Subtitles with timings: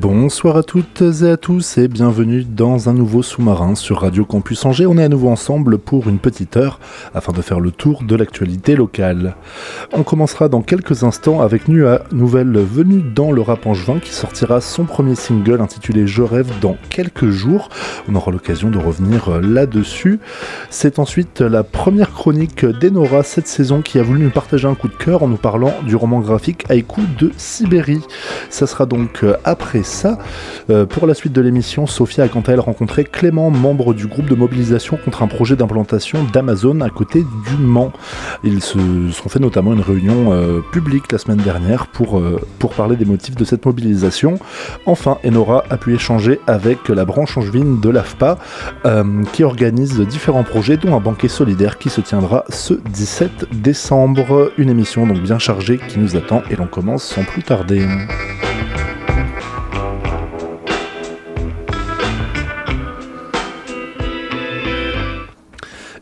[0.00, 4.64] Bonsoir à toutes et à tous et bienvenue dans un nouveau sous-marin sur Radio Campus
[4.64, 4.86] Angers.
[4.86, 6.78] On est à nouveau ensemble pour une petite heure
[7.16, 9.34] afin de faire le tour de l'actualité locale.
[9.92, 14.60] On commencera dans quelques instants avec Nua, nouvelle venue dans le rap angevin qui sortira
[14.60, 17.68] son premier single intitulé Je rêve dans quelques jours.
[18.08, 20.20] On aura l'occasion de revenir là-dessus.
[20.70, 24.86] C'est ensuite la première chronique d'Enora cette saison qui a voulu nous partager un coup
[24.86, 28.02] de cœur en nous parlant du roman graphique Haïku de Sibérie.
[28.48, 29.82] Ça sera donc après
[30.70, 34.06] Euh, pour la suite de l'émission, Sophia a quant à elle rencontré Clément, membre du
[34.06, 37.92] groupe de mobilisation contre un projet d'implantation d'Amazon à côté du Mans.
[38.44, 38.78] Ils se
[39.12, 43.04] sont fait notamment une réunion euh, publique la semaine dernière pour, euh, pour parler des
[43.04, 44.38] motifs de cette mobilisation.
[44.86, 48.38] Enfin, Enora a pu échanger avec la branche angevine de l'AFPA
[49.32, 54.52] qui organise différents projets dont un banquet solidaire qui se tiendra ce 17 décembre.
[54.58, 57.86] Une émission donc bien chargée qui nous attend et l'on commence sans plus tarder.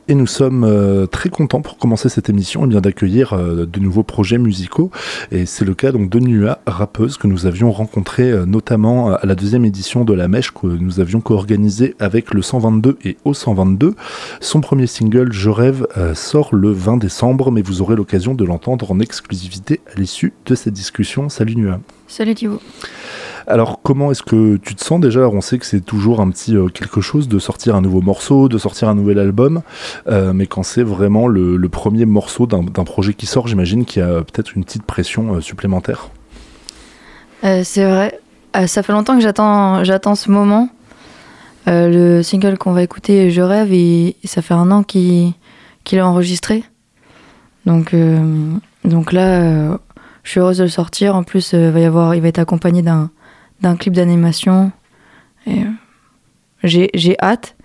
[0.08, 3.80] Et nous sommes euh, très contents pour commencer cette émission et bien d'accueillir euh, de
[3.80, 4.92] nouveaux projets musicaux.
[5.32, 9.26] Et c'est le cas donc de Nua, rappeuse que nous avions rencontrée euh, notamment à
[9.26, 13.34] la deuxième édition de La Mèche que nous avions co-organisé avec le 122 et au
[13.34, 13.94] 122.
[14.40, 18.92] Son premier single Je rêve sort le 20 décembre, mais vous aurez l'occasion de l'entendre
[18.92, 21.28] en exclusivité à l'issue de cette discussion.
[21.28, 21.80] Salut Nua.
[22.06, 22.60] Salut Thibaut.
[23.48, 26.56] Alors comment est-ce que tu te sens déjà On sait que c'est toujours un petit
[26.56, 29.62] euh, quelque chose de sortir un nouveau morceau, de sortir un nouvel album,
[30.08, 34.04] euh, mais quand c'est vraiment le, premier morceau d'un projet qui sort, j'imagine qu'il y
[34.04, 36.08] a peut-être une petite pression euh, supplémentaire.
[37.42, 38.18] c'est vrai,
[38.66, 40.68] ça fait longtemps que j'attends, j'attends ce moment.
[41.66, 45.34] le single qu'on va écouter, Je rêve, et, ça fait un an qu'il,
[45.92, 46.64] est enregistré.
[47.66, 47.94] Donc,
[48.84, 49.78] donc là,
[50.22, 51.14] je suis heureuse de le sortir.
[51.14, 53.10] En plus, il va être accompagné d'un,
[53.60, 54.72] d'un clip d'animation.
[55.46, 55.68] Et euh,
[56.62, 57.56] j'ai hâte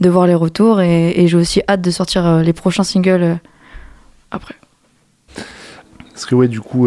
[0.00, 3.34] de voir les retours et, j'ai aussi hâte de sortir euh, les prochains singles euh,
[4.30, 4.54] après.
[6.12, 6.86] Parce que ouais, du coup,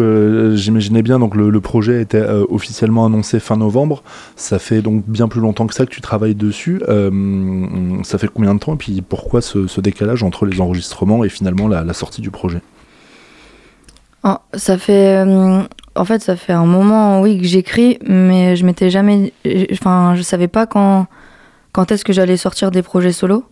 [0.54, 4.04] j'imaginais bien, donc le, projet était officiellement annoncé fin novembre.
[4.36, 6.80] Ça fait donc bien plus longtemps que ça que tu travailles dessus.
[8.04, 8.74] ça fait combien de temps?
[8.74, 12.60] Et puis pourquoi ce, décalage entre les enregistrements et finalement la, sortie du projet?
[14.22, 15.24] Oh, Ça fait
[15.96, 19.32] en fait, ça fait un moment, oui, que j'écris, mais je m'étais jamais.
[19.72, 21.06] Enfin, je savais pas quand,
[21.72, 23.44] quand est-ce que j'allais sortir des projets solo.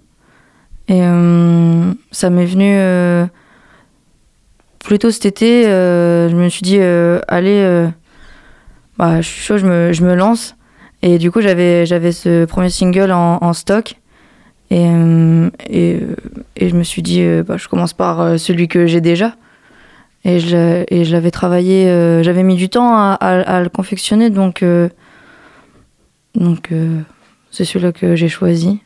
[0.89, 3.27] Et euh, ça m'est venu euh,
[4.81, 5.67] plutôt cet été.
[5.67, 7.89] Euh, je me suis dit, allez,
[8.99, 10.57] bah, je suis chaud, je me, je me, lance.
[11.03, 13.97] Et du coup, j'avais, ce premier single en, en stock.
[14.71, 14.89] Et,
[15.69, 16.01] et,
[16.57, 19.37] et, je me suis dit, bah, je commence par celui que j'ai déjà.
[20.25, 24.62] Et je, et je l'avais travaillé, euh, j'avais mis du temps à, le confectionner, donc,
[24.62, 24.88] euh,
[26.41, 27.00] euh,
[27.50, 28.81] c'est celui-là que j'ai choisi.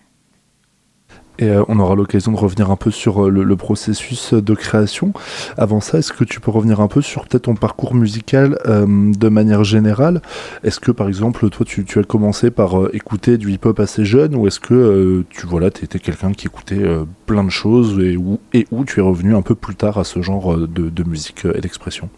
[1.38, 5.12] Et euh, on aura l'occasion de revenir un peu sur euh, le, processus de création.
[5.56, 8.86] Avant ça, est-ce que tu peux revenir un peu sur peut-être ton parcours musical euh,
[8.86, 10.22] de manière générale?
[10.64, 14.46] Est-ce que par exemple, toi, tu, as commencé par écouter du hip-hop assez jeune ou
[14.46, 16.82] est-ce que tu voilà, étais quelqu'un qui écoutait
[17.26, 18.38] plein de choses et où,
[18.84, 22.08] tu es revenu un peu plus tard à ce genre de, musique et d'expression?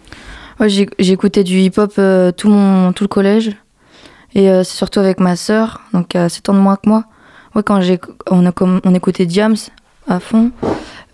[0.98, 1.94] Écouté du hip-hop
[2.36, 3.56] tout, tout le collège.
[4.34, 7.04] Et c'est surtout avec ma sœur, donc à 7 ans de moins que moi
[7.64, 7.98] quand j'ai,
[8.30, 9.56] on, a, on écoutait Diams
[10.06, 10.52] à fond,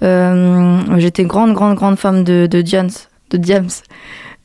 [0.02, 2.90] euh, j'étais grande, grande, grande femme de, de Diams.
[3.30, 3.68] De Diams.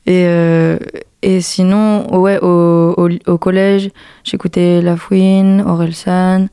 [0.06, 0.78] Et, euh,
[1.22, 2.96] et sinon, ouais, au,
[3.28, 3.92] au, collège,
[4.24, 6.48] j'écoutais La Fouine, Orelsan,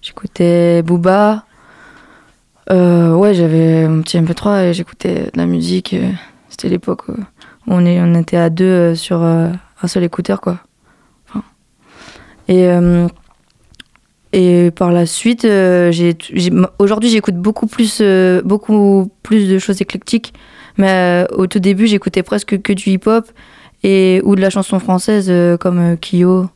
[0.00, 1.44] j'écoutais Booba.
[2.70, 5.94] Euh, ouais, j'avais mon petit MP3 et j'écoutais de la musique.
[6.48, 7.14] C'était l'époque où
[7.66, 10.58] on, est, on était à deux sur un seul écouteur, quoi.
[12.48, 12.68] et
[14.36, 15.92] et par la suite, euh,
[16.80, 20.34] aujourd'hui, j'écoute beaucoup plus, euh, beaucoup plus de choses éclectiques.
[20.76, 23.30] Mais euh, au tout début, j'écoutais presque que du hip-hop
[23.84, 26.46] et ou de la chanson française comme Kyo.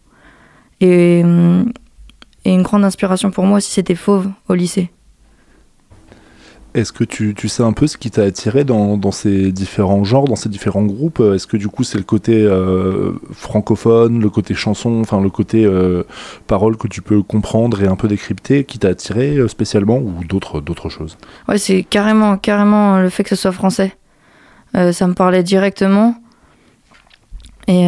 [0.80, 4.90] Et, et, une grande inspiration pour moi, si c'était Fauve au lycée.
[6.74, 10.04] Est-ce que tu, tu, sais un peu ce qui t'a attiré dans, dans, ces différents
[10.04, 11.20] genres, dans ces différents groupes?
[11.20, 15.64] Est-ce que du coup c'est le côté euh, francophone, le côté chanson, enfin le côté
[15.64, 16.02] euh,
[16.46, 20.22] parole que tu peux comprendre et un peu décrypter qui t'a attiré euh, spécialement ou
[20.28, 21.16] d'autres d'autres choses?
[21.48, 23.96] Ouais, c'est carrément carrément le fait que ce soit français.
[24.74, 26.14] Ça me parlait directement.
[27.66, 27.86] Et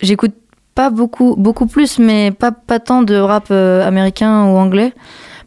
[0.00, 0.34] j'écoute
[0.76, 4.92] pas beaucoup beaucoup plus, mais pas pas tant de rap américain ou anglais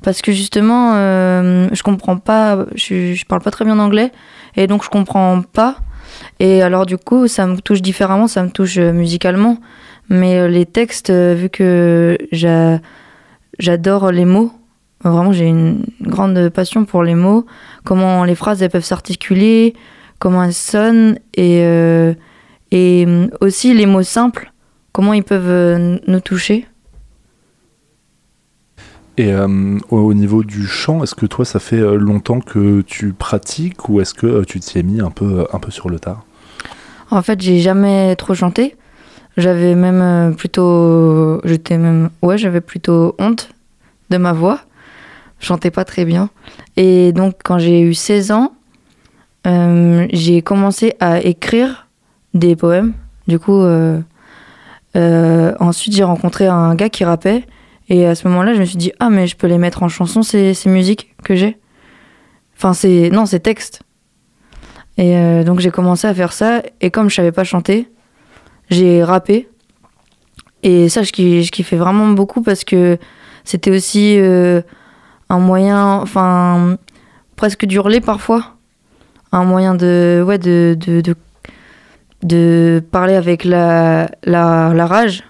[0.04, 4.12] parce que justement, euh, je comprends pas, je, je, parle pas très bien anglais,
[4.56, 5.78] et donc je comprends pas.
[6.40, 9.58] Et alors du coup, ça me touche différemment, ça me touche euh, musicalement.
[10.10, 12.18] Mais euh, les textes, vu que
[13.60, 14.52] j'adore les mots,
[15.04, 17.46] vraiment j'ai une grande passion pour les mots,
[17.84, 19.74] comment les phrases elles peuvent s'articuler,
[20.20, 21.64] comment elles sonnent, et,
[22.72, 23.08] et
[23.42, 24.52] aussi les mots simples,
[24.92, 26.68] comment ils peuvent nous toucher.
[29.18, 33.14] Et euh, au niveau du chant, est-ce que toi, ça fait euh, longtemps que tu
[33.14, 36.00] pratiques ou est-ce que euh, tu t'y es mis un peu, un peu sur le
[36.00, 36.26] tard?
[37.12, 38.76] En fait, j'ai jamais trop chanté.
[39.38, 43.50] J'avais même plutôt, j'étais même, ouais, j'avais plutôt honte
[44.10, 44.60] de ma voix.
[45.40, 46.30] Je chantais pas très bien.
[46.78, 48.54] Et donc, quand j'ai eu 16 ans,
[49.46, 51.88] j'ai commencé à écrire
[52.34, 52.94] des poèmes.
[53.28, 53.62] Du coup,
[54.96, 57.46] ensuite, j'ai rencontré un gars qui rappait
[57.88, 59.90] et à ce moment-là, je me suis dit, ah, mais je peux les mettre en
[59.90, 61.58] chanson, ces, ces musiques que j'ai.
[62.58, 63.10] Enfin, c'est.
[63.12, 63.82] Non, ces textes.
[64.98, 66.64] Et euh, donc, j'ai commencé à faire ça.
[66.82, 67.90] Et comme je savais pas chanter,
[68.70, 69.50] j'ai rappé.
[70.64, 72.98] Et ça, je, je kiffais vraiment beaucoup parce que
[73.44, 74.62] c'était aussi euh,
[75.30, 75.98] un moyen.
[75.98, 76.78] Enfin,
[77.36, 78.56] presque d'hurler parfois.
[79.32, 80.24] Un moyen de.
[80.26, 80.76] Ouais, de.
[80.80, 81.04] de,
[82.24, 85.24] de, parler avec la, la rage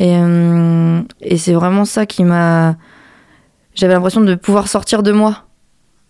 [0.00, 2.76] et, euh, et c'est vraiment ça qui m'a.
[3.74, 5.44] J'avais l'impression de pouvoir sortir de moi,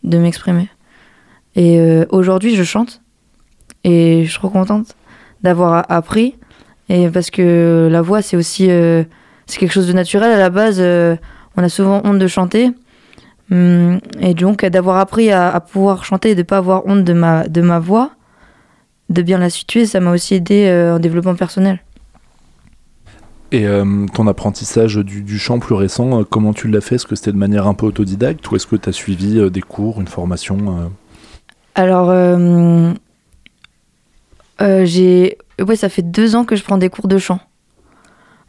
[0.03, 0.69] de m'exprimer.
[1.57, 3.03] Et euh, aujourd'hui, je chante.
[3.85, 4.97] Et je suis trop contente
[5.43, 6.37] d'avoir appris.
[6.89, 8.71] Et parce que la voix, c'est aussi.
[8.71, 9.05] Euh,
[9.47, 10.81] c'est quelque chose de naturel à la base.
[10.81, 12.71] on a souvent honte de chanter.
[13.51, 17.13] Hum, et donc, d'avoir appris à, pouvoir chanter et de ne pas avoir honte de
[17.13, 18.13] ma, de ma voix,
[19.11, 21.84] de bien la situer, ça m'a aussi aidé en développement personnel.
[23.55, 26.97] Et euh, ton apprentissage du, chant plus récent, euh, comment tu l'as fait?
[26.97, 29.49] Est-ce que c'était de manière un peu autodidacte ou est-ce que tu as suivi euh,
[29.49, 30.91] des cours, une formation
[31.77, 32.13] Alors,
[34.59, 37.39] j'ai, ouais, ça fait deux ans que je prends des cours de chant.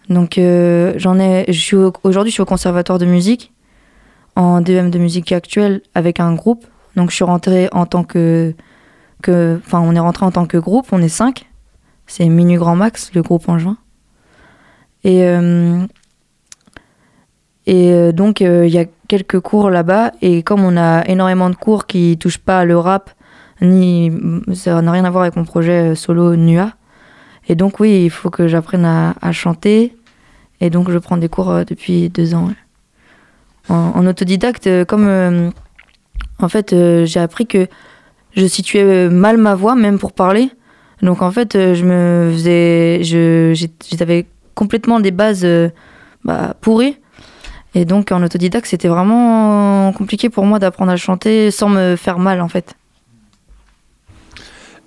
[0.10, 1.46] Donc, j'en ai,
[2.04, 3.54] aujourd'hui, je suis au conservatoire de musique
[4.36, 6.66] en DEM de musique actuelle avec un groupe.
[6.96, 8.56] Donc, je suis rentrée en tant que,
[9.22, 10.88] que, enfin, on est rentré en tant que groupe.
[10.92, 11.46] On est cinq.
[12.08, 13.78] C'est Minu Grand Max, le groupe en juin.
[15.06, 15.86] Et, euh,
[17.68, 20.12] et euh, donc, euh, il y a quelques cours là-bas.
[20.22, 23.12] Et comme on a énormément de cours qui touchent pas le rap,
[23.62, 24.12] ni
[24.54, 26.74] ça n'a rien à voir avec mon projet solo NUA.
[27.48, 29.96] Et donc, oui, il faut que j'apprenne à, chanter.
[30.60, 32.50] Et donc, je prends des cours depuis deux ans.
[33.70, 35.52] En, autodidacte, comme
[36.40, 36.76] en fait,
[37.06, 37.68] j'ai appris que
[38.36, 40.50] je situais mal ma voix, même pour parler.
[41.04, 43.04] Donc, en fait, je me faisais.
[43.04, 44.26] J'avais
[44.56, 45.70] complètement des bases euh,
[46.24, 46.98] bah, pourries.
[47.76, 52.18] Et donc en autodidacte, c'était vraiment compliqué pour moi d'apprendre à chanter sans me faire
[52.18, 52.76] mal en fait.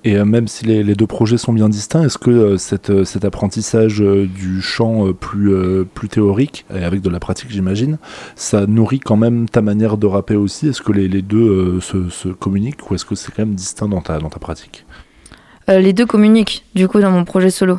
[0.05, 3.27] Et euh, même si les, deux projets sont bien distincts, est-ce que euh, cette, cet
[3.27, 5.53] apprentissage du chant plus,
[5.93, 7.99] plus théorique, et avec de la pratique j'imagine,
[8.37, 10.69] ça nourrit quand même ta manière de rapper aussi?
[10.69, 13.89] Est-ce que les, les deux se, se, communiquent ou est-ce que c'est quand même distinct
[13.89, 14.87] dans ta, dans ta pratique?
[15.67, 17.79] Les deux communiquent du coup dans mon projet solo.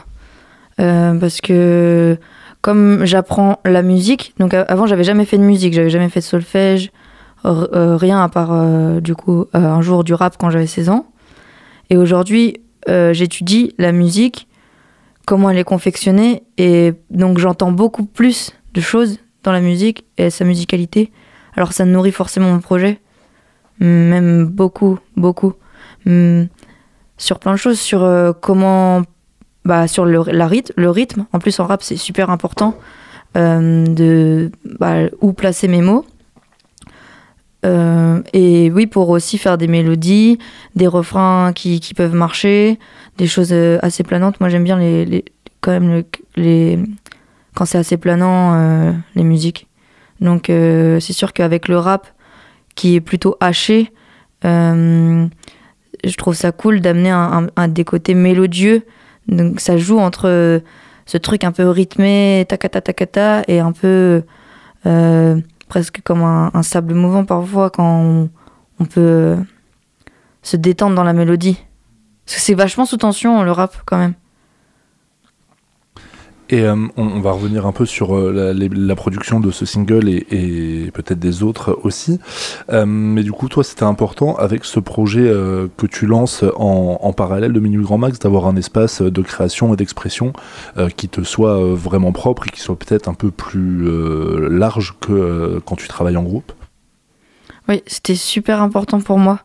[0.80, 2.18] Euh, parce que
[2.62, 6.26] comme j'apprends la musique, donc avant j'avais jamais fait de musique, j'avais jamais fait de
[6.26, 6.92] solfège,
[7.46, 11.06] euh, rien à part euh, du coup un jour du rap quand j'avais 16 ans.
[11.90, 14.48] Et aujourd'hui j'étudie la musique,
[15.26, 20.30] comment elle est confectionnée, et donc j'entends beaucoup plus de choses dans la musique et
[20.30, 21.12] sa musicalité.
[21.56, 23.00] Alors ça nourrit forcément mon projet,
[23.80, 25.54] même beaucoup, beaucoup,
[26.06, 26.46] hmm,
[27.18, 28.02] sur plein de choses, sur
[28.42, 29.04] comment
[29.70, 31.28] bah, sur le, la rythme, le rythme.
[31.32, 32.76] En plus, en rap, c'est super important
[33.38, 34.50] euh, de
[34.80, 36.08] bah, où placer mes mots.
[37.68, 40.40] Euh, et oui, pour aussi faire des mélodies,
[40.76, 42.80] des refrains qui, peuvent marcher,
[43.20, 44.40] des choses euh, assez planantes.
[44.40, 44.80] Moi, j'aime bien
[45.62, 46.04] quand même
[47.54, 49.68] quand c'est assez planant, les musiques.
[50.20, 52.08] Donc, c'est sûr qu'avec le rap,
[52.74, 53.92] qui est plutôt haché,
[54.44, 55.28] je
[56.18, 58.84] trouve ça cool d'amener un, des côtés mélodieux
[59.30, 60.60] donc ça joue entre euh,
[61.06, 64.24] ce truc un peu rythmé, takata takata, et un peu
[64.86, 68.30] euh, presque comme un, sable mouvant parfois quand
[68.80, 69.38] on, peut
[70.42, 71.58] se détendre dans la mélodie.
[72.26, 74.14] Parce que c'est vachement sous tension le rap quand même.
[76.52, 80.90] Et euh, on, va revenir un peu sur euh, la, production de ce single et,
[80.94, 82.20] peut-être des autres aussi.
[82.72, 85.32] Euh, mais du coup, toi, c'était important avec ce projet
[85.78, 89.78] que tu lances en, parallèle de Minuit Grand Max d'avoir un espace de création et
[89.78, 90.34] d'expression
[90.96, 93.88] qui te soit vraiment propre et qui soit peut-être un peu plus
[94.50, 96.52] large que quand tu travailles en groupe?
[97.68, 99.40] Oui, c'était super important pour moi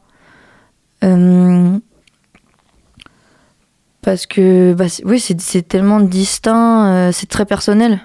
[4.05, 8.01] parce que bah, oui, c'est tellement distinct, euh, c'est très personnel.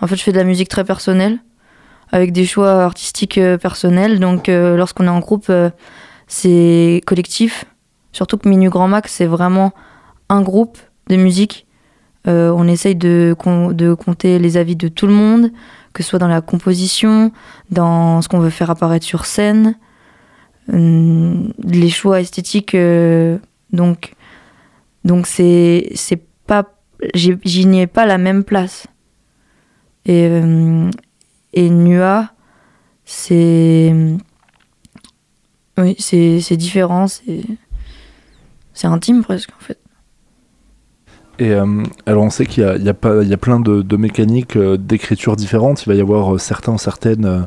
[0.00, 1.38] En fait, je fais de la musique très personnelle,
[2.12, 4.20] avec des choix artistiques euh, personnels.
[4.20, 5.50] Donc, euh, lorsqu'on est en groupe,
[6.26, 7.64] c'est collectif.
[8.12, 9.72] Surtout que Minu Grand Max, c'est vraiment
[10.28, 10.78] un groupe
[11.08, 11.66] de musique.
[12.26, 13.34] on essaye de,
[13.72, 15.50] de compter les avis de tout le monde,
[15.92, 17.32] que ce soit dans la composition,
[17.70, 19.74] dans ce qu'on veut faire apparaître sur scène,
[20.68, 22.76] les choix esthétiques.
[23.72, 24.14] donc,
[25.04, 26.64] donc c'est c'est pas
[27.14, 28.86] j'y n'y ai pas la même place.
[30.06, 30.90] Et euh,
[31.52, 32.30] et Nua
[33.04, 33.94] c'est
[35.76, 39.78] oui, c'est différent, c'est intime presque en fait.
[41.40, 45.82] Et euh, alors on sait qu'il y a, pas, plein de, mécaniques euh, d'écriture différentes.
[45.84, 47.46] Il va y avoir euh, certains certaines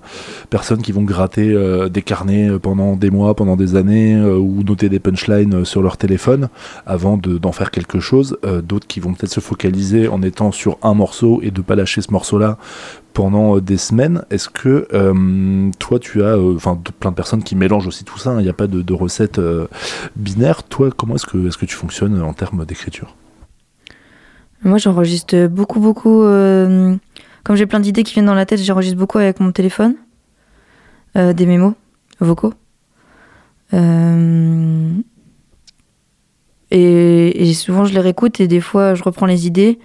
[0.49, 1.55] personnes qui vont gratter
[1.89, 6.49] des carnets pendant des mois, pendant des années, ou noter des punchlines sur leur téléphone
[6.85, 8.37] avant d'en faire quelque chose.
[8.63, 12.01] D'autres qui vont peut-être se focaliser en étant sur un morceau et de pas lâcher
[12.01, 12.57] ce morceau-là
[13.13, 14.23] pendant des semaines.
[14.29, 14.87] Est-ce que
[15.79, 18.31] toi, tu as, enfin, plein de personnes qui mélangent aussi tout ça.
[18.31, 18.39] Hein.
[18.39, 19.39] Il n'y a pas de, recette
[20.15, 20.63] binaire.
[20.63, 23.15] Toi, comment est-ce que, est -ce que tu fonctionnes en termes d'écriture?
[24.63, 26.23] Moi, j'enregistre beaucoup, beaucoup.
[26.23, 26.95] Euh,
[27.43, 29.95] comme j'ai plein d'idées qui viennent dans la tête, j'enregistre beaucoup avec mon téléphone.
[31.15, 31.73] Euh, des mémos
[32.19, 32.53] vocaux.
[33.73, 34.93] Euh,
[36.69, 39.79] et, souvent, je les réécoute et des fois, je reprends les idées.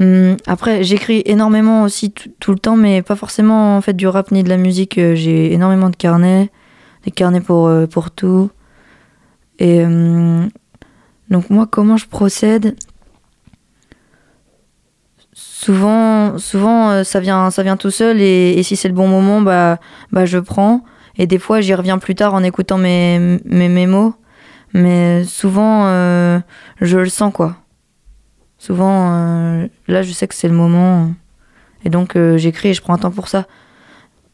[0.00, 4.32] Hum, après, j'écris énormément aussi tout le temps, mais pas forcément en fait du rap
[4.32, 4.94] ni de la musique.
[4.96, 6.50] J'ai énormément de carnets,
[7.04, 8.50] des carnets pour, pour tout.
[9.58, 10.48] Et hum,
[11.30, 12.76] donc, moi, comment je procède
[15.64, 19.40] souvent, souvent euh, ça vient, ça vient tout seul et, si c'est le bon moment,
[19.40, 19.78] bah,
[20.12, 20.84] bah je prends.
[21.16, 24.12] Et des fois, j'y reviens plus tard en écoutant mes, mes mémos.
[24.74, 26.40] Mais souvent, euh,
[26.80, 27.56] je le sens quoi.
[28.58, 31.12] Souvent, euh, là, je sais que c'est le moment.
[31.84, 33.46] Et donc, j'écris et je prends un temps pour ça.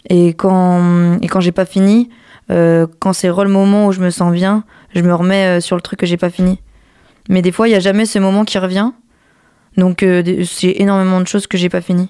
[0.09, 2.11] Et quand, et quand j'ai pas fini,
[2.49, 5.99] quand c'est le moment où je me sens bien, je me remets sur le truc
[5.99, 6.61] que j'ai pas fini.
[7.29, 8.93] Mais des fois, il y a jamais ce moment qui revient.
[9.77, 12.09] Donc euh, c'est énormément de choses que j'ai pas fini.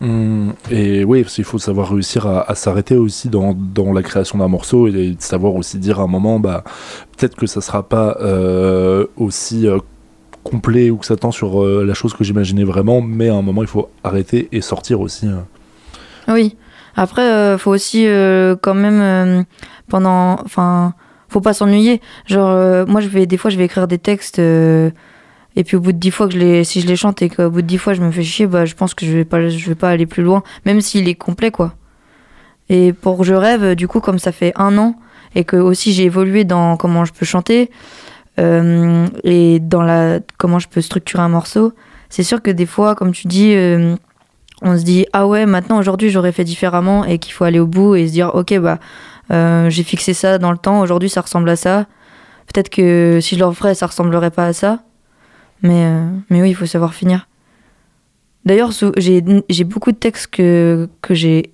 [0.00, 4.38] Mmh, et oui, parce qu'il faut savoir réussir à, s'arrêter aussi dans, dans, la création
[4.38, 6.64] d'un morceau et savoir aussi dire à un moment, bah,
[7.16, 9.78] peut-être que ça sera pas euh, aussi euh,
[10.44, 13.62] complet ou que ça tend sur la chose que j'imaginais vraiment, mais à un moment
[13.62, 15.26] il faut arrêter et sortir aussi.
[16.28, 16.56] Oui,
[16.94, 18.06] après, il faut aussi
[18.62, 19.44] quand même
[19.88, 20.34] pendant.
[20.44, 20.94] Enfin,
[21.28, 22.00] faut pas s'ennuyer.
[22.26, 24.40] Genre, moi, je vais, des fois, je vais écrire des textes
[25.56, 27.30] et puis au bout de dix fois que je les, si je les chante et
[27.30, 29.24] qu'au bout de dix fois je me fais chier, bah je pense que je vais
[29.24, 31.74] pas, je vais pas aller plus loin, même s'il est complet quoi.
[32.68, 34.96] Et pour Je rêve, du coup, comme ça fait un an
[35.34, 37.70] et que aussi j'ai évolué dans comment je peux chanter
[38.38, 41.72] euh, et dans la comment je peux structurer un morceau,
[42.10, 43.96] c'est sûr que des fois, comme tu dis, euh,
[44.62, 47.66] on se dit ah ouais, maintenant aujourd'hui j'aurais fait différemment et qu'il faut aller au
[47.66, 48.78] bout et se dire ok bah
[49.32, 51.86] euh, j'ai fixé ça dans le temps, aujourd'hui ça ressemble à ça.
[52.52, 54.80] Peut-être que si je le referais, ça ressemblerait pas à ça.
[55.62, 57.28] Mais, euh, mais oui, il faut savoir finir.
[58.44, 61.52] D'ailleurs, j'ai beaucoup de textes que, que j'ai.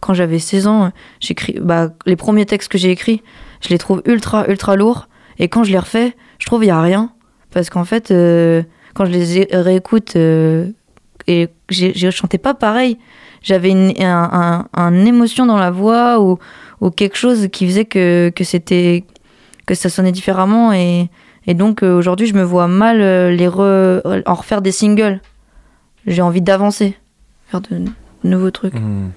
[0.00, 1.58] Quand j'avais 16 ans, j'écris.
[1.60, 3.22] Bah, les premiers textes que j'ai écrits,
[3.62, 5.08] je les trouve ultra, ultra lourds.
[5.38, 7.12] Et quand je les refais, je trouve il n'y a rien.
[7.50, 8.62] Parce qu'en fait, euh,
[8.94, 10.68] quand je les réécoute, euh,
[11.26, 12.98] et je chantais pas pareil.
[13.42, 16.38] J'avais une, un, un, émotion dans la voix ou,
[16.80, 19.04] ou quelque chose qui faisait que, que c'était
[19.66, 21.08] que ça sonnait différemment et,
[21.46, 25.20] et donc euh, aujourd'hui, je me vois mal euh, les en refaire des singles.
[26.06, 26.96] J'ai envie d'avancer,
[27.46, 27.82] faire de
[28.22, 28.74] nouveaux trucs.
[28.74, 29.10] Hmm.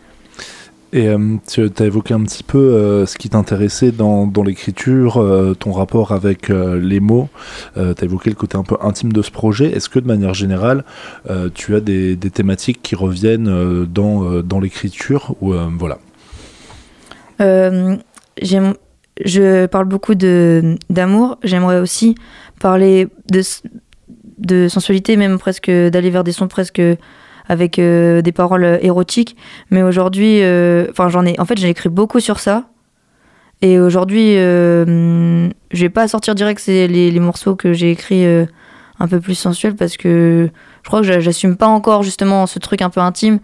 [0.94, 5.22] Et euh, tu as évoqué un petit peu ce qui t'intéressait dans, dans l'écriture,
[5.60, 7.28] ton rapport avec les mots.
[7.76, 9.70] tu as évoqué le côté un peu intime de ce projet.
[9.70, 10.86] Est-ce que de manière générale,
[11.54, 16.00] tu as des, des, thématiques qui reviennent dans, dans l'écriture ou voilà
[18.42, 18.74] J'aime
[19.24, 21.38] je parle beaucoup d'amour.
[21.44, 22.16] J'aimerais aussi
[22.60, 23.42] parler de,
[24.40, 26.82] de sensualité, même presque d'aller vers des sons presque
[27.50, 29.38] avec euh, des paroles érotiques.
[29.72, 32.66] Mais aujourd'hui, euh, enfin j'en ai, en fait j'ai écrit beaucoup sur ça.
[33.62, 38.26] Et aujourd'hui, euh, je vais pas sortir direct les, les morceaux que j'ai écrits
[39.00, 40.50] un peu plus sensuels parce que
[40.84, 43.40] je crois que j'a- j'assume pas encore justement ce truc un peu intime.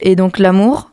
[0.00, 0.90] Et donc l'amour,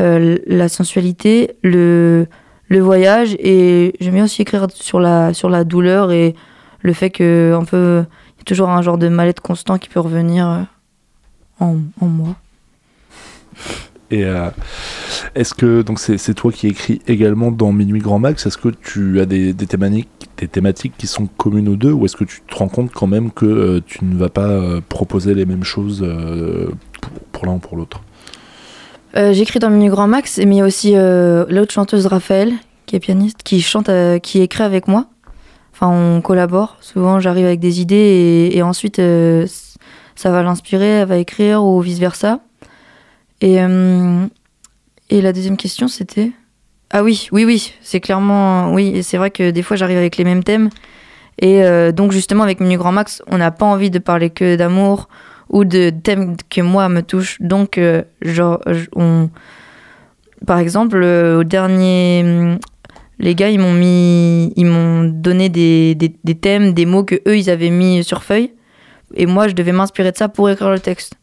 [0.00, 2.26] euh, la sensualité, le,
[2.70, 6.34] voyage et j'aime bien aussi écrire sur la, sur la douleur et
[6.80, 10.00] le fait que un il y a toujours un genre de mal-être constant qui peut
[10.00, 10.62] revenir euh,
[11.60, 12.36] en, en moi.
[14.12, 14.50] Et euh,
[15.36, 19.20] est-ce que donc c'est toi qui écris également dans Minuit Grand Max Est-ce que tu
[19.20, 22.40] as des, des thématiques des thématiques qui sont communes aux deux ou est-ce que tu
[22.40, 26.04] te rends compte quand même que tu ne vas pas proposer les mêmes choses
[27.00, 28.02] pour, pour l'un ou pour l'autre?
[29.16, 32.52] Euh, J'écris dans Minu Grand Max, mais il y a aussi euh, l'autre chanteuse Raphaël,
[32.86, 35.06] qui est pianiste, qui chante, euh, qui écrit avec moi.
[35.72, 36.76] Enfin, on collabore.
[36.80, 39.00] Souvent, j'arrive avec des idées et, ensuite,
[40.14, 42.40] ça va l'inspirer, elle va écrire ou vice versa.
[43.40, 43.56] Et,
[45.08, 46.32] et la deuxième question, c'était?
[46.90, 48.74] Ah oui, oui, oui, c'est clairement.
[48.74, 50.68] Oui, c'est vrai que des fois, j'arrive avec les mêmes thèmes.
[51.38, 51.62] Et
[51.92, 55.08] donc, justement, avec Minu Grand Max, on n'a pas envie de parler que d'amour
[55.50, 57.36] ou de thèmes que moi me touchent.
[57.40, 58.60] Donc, euh, genre,
[58.96, 59.28] on...
[60.46, 62.58] par exemple, euh, au dernier, hum,
[63.18, 67.16] les gars, ils m'ont mis, ils m'ont donné des, des, des thèmes, des mots que
[67.28, 68.52] eux ils avaient mis sur feuille,
[69.14, 71.14] et moi, je devais m'inspirer de ça pour écrire le texte,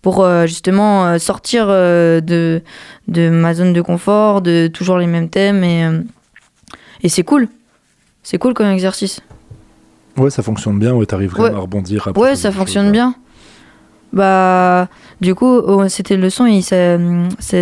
[0.00, 2.62] pour euh, justement sortir de
[3.08, 5.86] de ma zone de confort, de toujours les mêmes thèmes, et
[7.04, 7.48] et c'est cool,
[8.22, 9.20] c'est cool comme exercice.
[10.16, 10.92] Ouais, ça fonctionne bien.
[10.94, 11.48] Ouais, t'arrives Ouais.
[11.50, 12.08] même à rebondir.
[12.08, 12.92] après Ouais, ça choses, fonctionne ouais.
[14.12, 14.88] Bah,
[15.20, 16.98] du coup, oh, c'était le son, il, ça,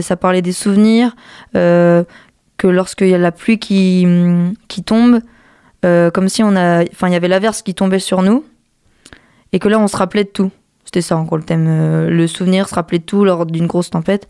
[0.03, 1.15] ça parlait des souvenirs,
[1.55, 2.03] euh,
[2.57, 4.07] que lorsqu'il y a la pluie qui,
[4.85, 5.21] tombe,
[5.85, 6.83] euh, comme si on a.
[6.91, 8.45] Enfin, il y avait l'averse qui tombait sur nous,
[9.53, 10.51] et que là, on se rappelait de tout.
[10.85, 11.67] C'était ça, encore le thème.
[11.69, 14.29] euh, le souvenir, se rappeler de tout lors d'une grosse tempête.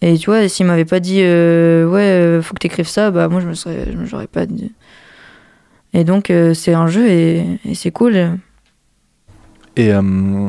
[0.00, 3.48] Et tu vois, s'il m'avait pas dit, ouais, faut que t'écrives ça, bah, moi, je
[3.48, 4.72] me serais, pas dit.
[5.94, 8.38] Et donc, c'est un jeu et c'est cool.
[9.76, 10.48] Et, euh,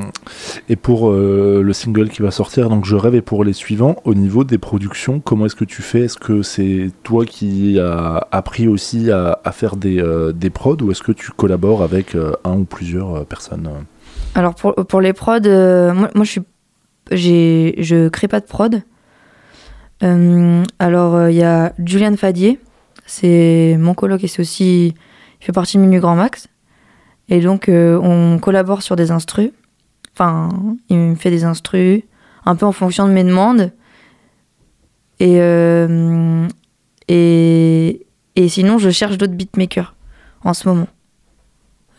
[0.69, 3.97] et pour euh, le single qui va sortir, donc Je rêve, et pour les suivants,
[4.05, 6.01] au niveau des productions, comment est-ce que tu fais?
[6.05, 10.91] Est-ce que c'est toi qui as appris aussi à, faire des, euh, des prods ou
[10.91, 13.69] est-ce que tu collabores avec un ou plusieurs personnes?
[14.33, 16.41] Alors pour, pour les prods, moi, je suis,
[17.11, 18.81] je crée pas de prod.
[20.79, 22.59] Alors il y a Julian Fadier,
[23.05, 24.93] c'est mon coloc et c'est aussi,
[25.41, 26.47] il fait partie de Minu Grand Max.
[27.29, 29.51] Et donc euh, on collabore sur des instrus.
[30.13, 30.49] Enfin,
[30.89, 32.03] il me fait des instrus
[32.45, 33.71] un peu en fonction de mes demandes.
[35.19, 36.47] Et euh,
[37.07, 39.95] et, et sinon je cherche d'autres beatmakers
[40.43, 40.87] en ce moment.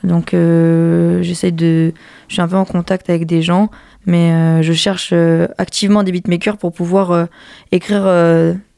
[0.05, 1.93] Donc euh, j'essaie de,
[2.29, 3.71] je suis un peu en contact avec des gens,
[4.07, 5.12] mais euh, je cherche
[5.59, 7.27] activement des beatmakers pour pouvoir
[7.73, 8.05] écrire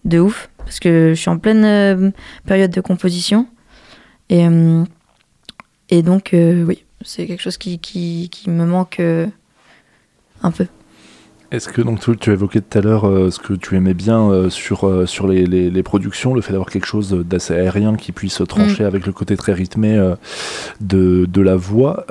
[0.05, 2.13] de ouf, parce que je suis en pleine
[2.47, 3.47] période de composition.
[4.31, 4.47] Et,
[5.91, 9.27] et donc, euh, oui, c'est quelque chose qui, qui, qui me manque euh,
[10.43, 10.67] un peu.
[11.51, 14.31] Est-ce que donc tu, tu évoquais tout à l'heure euh, ce que tu aimais bien
[14.31, 17.97] euh, sur, euh, sur les, les- les productions, le fait d'avoir quelque chose d'assez aérien
[17.97, 19.99] qui puisse trancher avec le côté très rythmé
[20.81, 22.07] de, de la voix.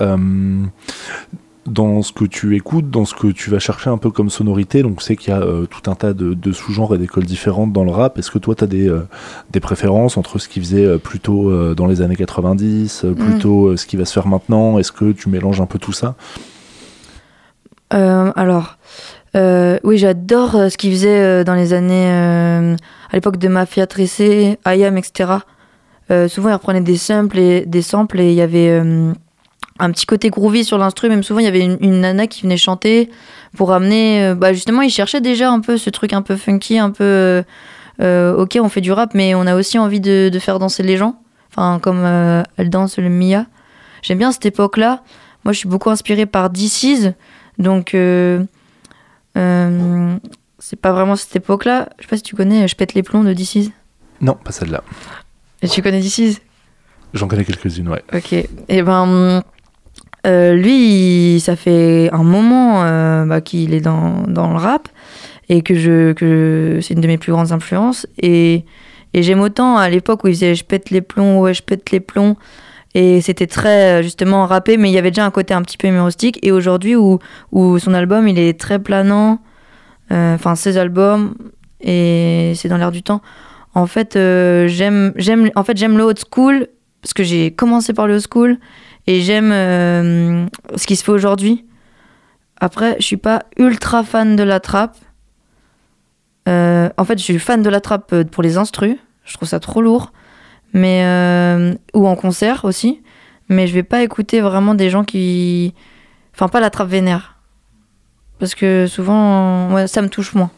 [1.69, 4.81] Dans ce que tu écoutes, dans ce que tu vas chercher un peu comme sonorité,
[4.83, 7.71] donc c'est qu'il y a euh, tout un tas de, de sous-genres et d'écoles différentes
[7.71, 8.17] dans le rap.
[8.17, 9.07] Est-ce que toi tu as des, euh,
[9.51, 13.77] des préférences entre ce qui faisait euh, plutôt euh, dans les années 90, euh, plutôt
[13.77, 14.79] ce qui va se faire maintenant?
[14.79, 16.15] Est-ce que tu mélanges un peu tout ça?
[17.91, 18.77] Alors,
[19.35, 22.09] oui, j'adore ce qu'ils faisaient euh, dans les années.
[22.09, 25.33] à l'époque de Mafia Tressé, IAM, etc.
[26.27, 28.81] Souvent, ils reprenaient des samples et des samples et il y avait
[29.79, 31.09] un petit côté groovy sur l'instru.
[31.09, 33.09] Même souvent, il y avait une, une nana qui venait chanter
[33.55, 34.23] pour amener.
[34.25, 37.03] euh, bah, justement, ils cherchaient déjà un peu ce truc un peu funky, un peu.
[37.03, 37.43] euh,
[38.01, 40.83] euh, ok, on fait du rap, mais on a aussi envie de, de faire danser
[40.83, 41.15] les gens.
[41.51, 43.45] Enfin, comme euh, elle danse le Mia.
[44.01, 45.03] J'aime bien cette époque-là.
[45.43, 47.11] Moi, je suis beaucoup inspirée par DC's.
[47.57, 48.43] Donc, euh,
[50.59, 51.89] c'est pas vraiment cette époque-là.
[51.97, 53.71] Je sais pas si tu connais Je pète les plombs de DC's.
[54.21, 54.83] Non, pas celle-là.
[55.61, 56.39] Et tu connais DC's
[57.13, 58.03] J'en connais quelques-unes, ouais.
[58.13, 58.33] Ok.
[58.33, 59.41] Et ben,
[60.27, 64.89] euh, lui, ça fait un moment euh, bah, qu'il est dans, dans le rap
[65.47, 68.05] et que je que c'est une de mes plus grandes influences.
[68.21, 68.65] Et,
[69.13, 71.91] et j'aime autant à l'époque où il faisait je pète les plombs, ouais, je pète
[71.91, 72.35] les plombs.
[72.95, 75.77] Et c'était très euh, justement rappé, mais il y avait déjà un côté un petit
[75.77, 76.39] peu humoristique.
[76.43, 77.19] Et aujourd'hui, où,
[77.51, 79.39] où son album il est très planant,
[80.11, 81.35] enfin ses albums,
[81.81, 83.21] et c'est dans l'air du temps.
[83.75, 86.67] En fait, j'aime, j'aime, en fait, j'aime le old school
[87.01, 88.57] parce que j'ai commencé par le old school
[89.09, 90.45] et j'aime euh,
[90.75, 91.65] ce qui se fait aujourd'hui.
[92.61, 94.97] Après, je suis pas ultra fan de la trappe.
[96.47, 98.97] Euh, en fait, je suis fan de la trappe euh, pour les instrus.
[99.25, 100.13] Je trouve ça trop lourd.
[100.73, 101.03] Mais
[101.95, 103.01] ou en concert aussi.
[103.47, 105.73] Mais je vais pas écouter vraiment des gens qui,
[106.35, 107.39] enfin pas la trappe vénère.
[108.37, 110.51] Parce que souvent, ça me touche moins.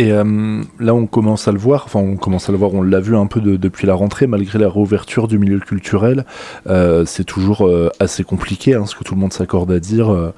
[0.00, 2.80] Et euh, là, on commence à le voir, enfin, on commence à le voir, on
[2.80, 6.24] l'a vu un peu de- depuis la rentrée, malgré la réouverture du milieu culturel,
[6.68, 10.32] euh, c'est toujours euh, assez compliqué, hein, ce que tout le monde s'accorde à dire,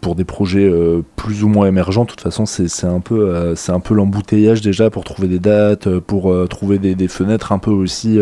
[0.00, 0.68] pour des projets
[1.14, 2.02] plus ou moins émergents.
[2.02, 5.88] De toute façon, c'est un peu, c'est un peu l'embouteillage déjà pour trouver des dates,
[6.00, 8.18] pour trouver des, fenêtres un peu aussi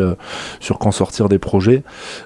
[0.61, 1.83] sur quand sortir des projets,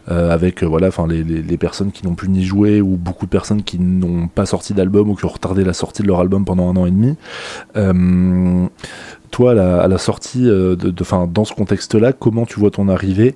[0.09, 3.79] avec voilà, les, les- personnes qui n'ont plus ni joué ou beaucoup de personnes qui
[3.79, 6.77] n'ont pas sorti d'album ou qui ont retardé la sortie de leur album pendant un
[6.77, 7.15] an et demi.
[8.33, 8.67] Euh,
[9.31, 10.93] toi, à la, sortie, euh, de,
[11.27, 13.35] dans ce contexte-là, comment tu vois ton arrivée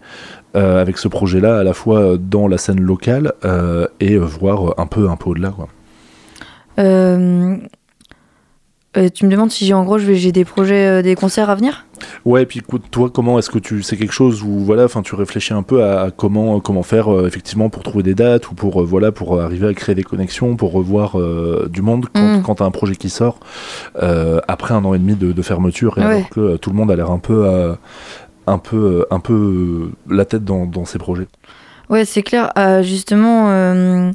[0.55, 4.75] euh, avec ce projet-là, à la fois dans la scène locale euh, et euh, voir
[4.79, 5.69] un peu, un peu au-delà quoi?
[6.79, 7.57] Euh,
[8.97, 11.55] euh, tu me demandes si j'ai en gros j'ai des projets, euh, des concerts à
[11.55, 11.85] venir?
[12.25, 13.83] Ouais, et puis toi, comment est-ce que tu.
[13.83, 17.09] C'est quelque chose où voilà, enfin, tu réfléchis un peu à, à comment, comment faire
[17.13, 20.03] euh, effectivement pour trouver des dates ou pour, euh, voilà, pour arriver à créer des
[20.03, 22.43] connexions, pour revoir euh, du monde quand, Mm.
[22.43, 23.41] quand tu as un projet qui sort
[24.03, 26.07] euh, après un an et demi de, de fermeture et Ouais.
[26.07, 27.45] alors que euh, tout le monde a l'air un peu.
[27.47, 27.75] euh,
[28.49, 31.27] un peu, euh, un peu euh, la tête dans, dans ses projets.
[31.91, 32.53] Ouais, c'est clair.
[32.57, 34.13] Euh, justement, euh,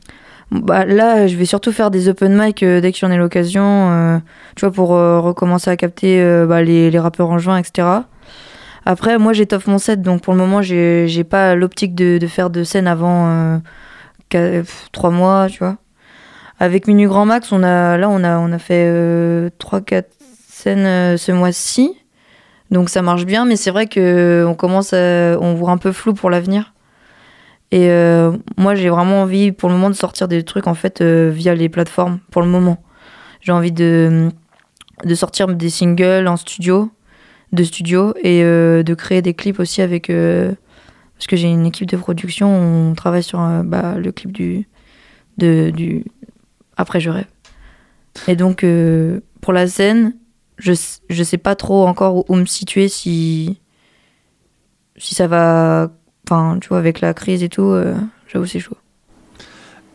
[0.51, 3.63] bah, là, je vais surtout faire des open mic euh, dès que j'en ai l'occasion,
[3.91, 4.19] euh,
[4.55, 7.87] tu vois, pour euh, recommencer à capter bah, les, les rappeurs en juin, etc.
[8.85, 12.49] Après, moi, j'étoffe mon set, donc pour le moment, j'ai pas l'optique de, de faire
[12.49, 13.57] de scène avant euh,
[14.29, 15.77] qu'à- pff, trois mois, tu vois.
[16.59, 20.11] Avec Minu Grand Max, on a, là, on a, on a fait euh, trois, quatre
[20.49, 21.95] scènes ce mois-ci.
[22.71, 26.13] Donc ça marche bien, mais c'est vrai que on commence on voit un peu flou
[26.13, 26.73] pour l'avenir.
[27.71, 31.01] Et euh, moi, j'ai vraiment envie, pour le moment, de sortir des trucs en fait
[31.01, 32.19] euh, via les plateformes.
[32.29, 32.83] Pour le moment,
[33.39, 34.29] j'ai envie de
[35.05, 36.91] de sortir des singles en studio,
[37.53, 41.87] de studio, et euh, de créer des clips aussi avec parce que j'ai une équipe
[41.87, 42.49] de production.
[42.53, 44.67] On travaille sur bah, le clip du
[45.37, 46.05] de du
[46.77, 47.25] après je rêve.
[48.27, 48.65] Et donc
[49.39, 50.13] pour la scène,
[50.57, 50.73] je
[51.09, 53.59] je sais pas trop encore où, où me situer si
[54.97, 55.89] si ça va
[56.27, 57.95] enfin tu vois avec la crise et tout euh,
[58.27, 58.77] j'avoue c'est chaud.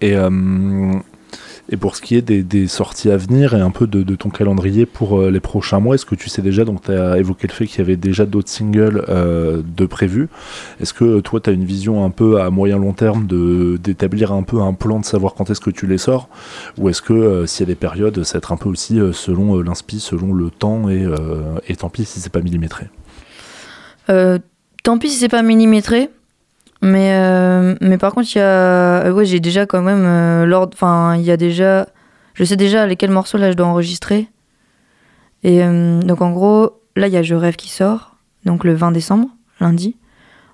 [0.02, 0.92] Et, euh,
[1.70, 4.14] et pour ce qui est des, des sorties à venir et un peu de, de
[4.14, 7.18] ton calendrier pour euh, les prochains mois, est-ce que tu sais déjà, donc tu as
[7.18, 10.28] évoqué le fait qu'il y avait déjà d'autres singles euh, de prévus,
[10.80, 14.32] est-ce que toi tu as une vision un peu à moyen long terme de d'établir
[14.32, 16.28] un peu un plan de savoir quand est-ce que tu les sors?
[16.78, 19.00] Ou est-ce que euh, s'il y a des périodes, ça va être un peu aussi
[19.12, 21.06] selon l'inspi, selon le temps et,
[21.68, 22.86] et tant pis si c'est pas millimétré?
[24.87, 26.11] Tant pis si c'est pas millimétré
[26.81, 28.44] mais euh, mais par contre il y a
[29.07, 31.88] euh, ouais j'ai déjà quand même euh, l'ordre enfin il y a déjà
[32.35, 34.29] je sais déjà lesquels morceaux là je dois enregistrer.
[35.42, 38.75] Et euh, donc en gros là il y a je rêve qui sort donc le
[38.75, 39.96] 20 décembre lundi.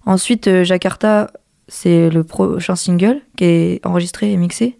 [0.06, 1.30] Ensuite Jakarta
[1.68, 4.78] c'est le prochain single qui est enregistré et mixé.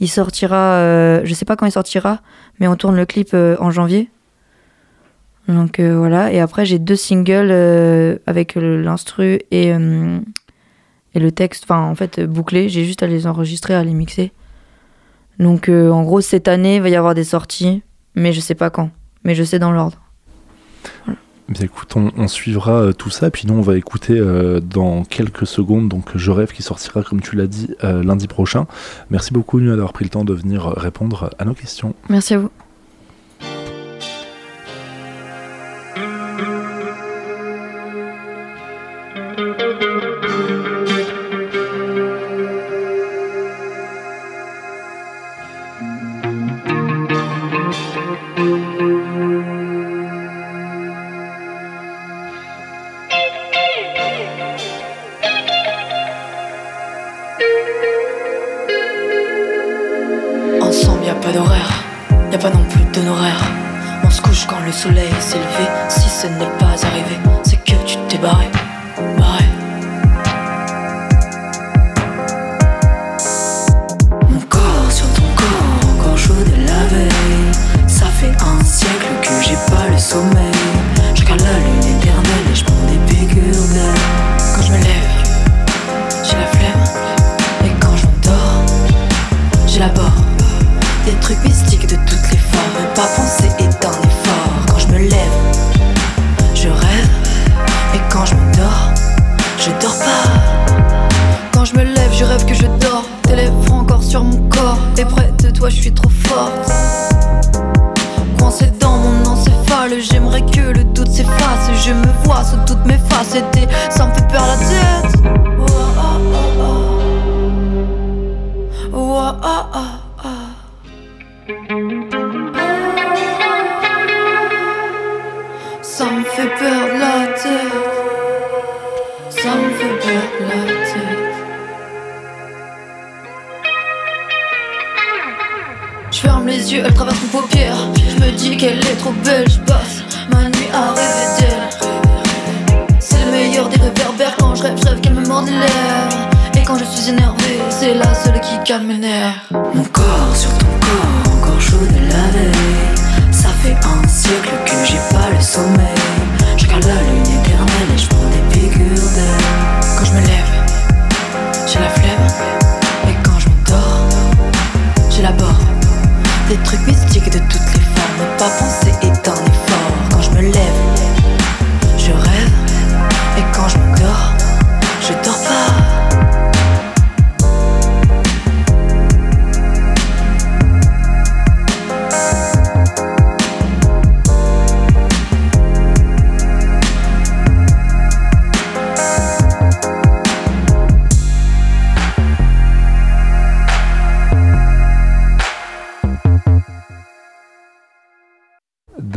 [0.00, 2.20] Il sortira je sais pas quand il sortira
[2.60, 4.08] mais on tourne le clip en janvier
[5.48, 10.18] donc euh, voilà, et après j'ai deux singles euh, avec l'instru et, euh,
[11.14, 14.32] et le texte, enfin en fait bouclé, j'ai juste à les enregistrer, à les mixer.
[15.38, 17.82] Donc en gros cette année il va y avoir des sorties,
[18.14, 18.90] mais je sais pas quand,
[19.22, 20.00] mais je sais dans l'ordre.
[21.48, 25.46] Bien écoute, on, on suivra tout ça, puis nous on va écouter euh, dans quelques
[25.46, 28.66] secondes, donc Je rêve qui sortira comme tu l'as dit euh, lundi prochain.
[29.10, 31.94] Merci beaucoup Nua d'avoir pris le temps de venir répondre à nos questions.
[32.08, 32.50] Merci à vous.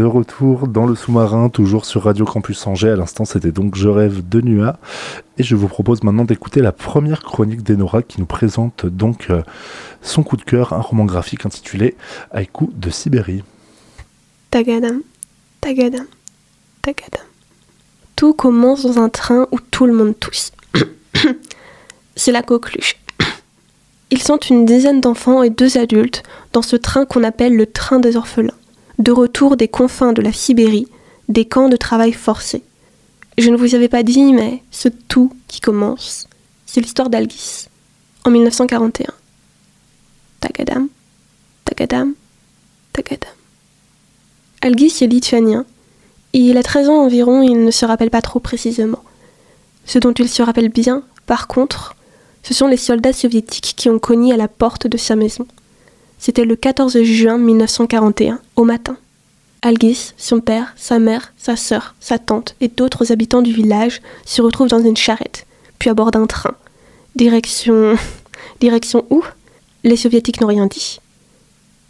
[0.09, 2.91] Retour dans le sous-marin, toujours sur Radio Campus Angers.
[2.91, 4.77] À l'instant, c'était donc Je rêve de Nua.
[5.37, 9.41] Et je vous propose maintenant d'écouter la première chronique d'Enora qui nous présente donc euh,
[10.01, 11.95] son coup de cœur, un roman graphique intitulé
[12.31, 13.43] Haïku de Sibérie.
[14.51, 15.01] Tagadam,
[15.61, 16.05] tagadam,
[16.81, 17.25] tagadam.
[18.15, 20.51] Tout commence dans un train où tout le monde tousse.
[22.15, 22.97] C'est la coqueluche.
[24.11, 27.99] Ils sont une dizaine d'enfants et deux adultes dans ce train qu'on appelle le train
[27.99, 28.58] des orphelins,
[28.99, 30.87] de retour des confins de la Sibérie,
[31.29, 32.63] des camps de travail forcé.
[33.37, 36.27] Je ne vous avais pas dit, mais ce tout qui commence,
[36.65, 37.67] c'est l'histoire d'Algis,
[38.25, 39.13] en 1941.
[40.41, 40.89] Tagadam,
[41.65, 42.13] tagadam,
[42.93, 43.31] tagadam.
[44.61, 45.65] Algis est lituanien,
[46.33, 49.03] il a 13 ans environ, il ne se rappelle pas trop précisément.
[49.85, 51.95] Ce dont il se rappelle bien, par contre,
[52.43, 55.47] ce sont les soldats soviétiques qui ont cogné à la porte de sa maison.
[56.19, 58.97] C'était le 14 juin 1941, au matin.
[59.61, 64.41] Algis, son père, sa mère, sa sœur, sa tante et d'autres habitants du village se
[64.41, 65.47] retrouvent dans une charrette,
[65.79, 66.55] puis à bord d'un train.
[67.15, 67.95] Direction.
[68.59, 69.23] Direction où?
[69.83, 70.99] Les soviétiques n'ont rien dit.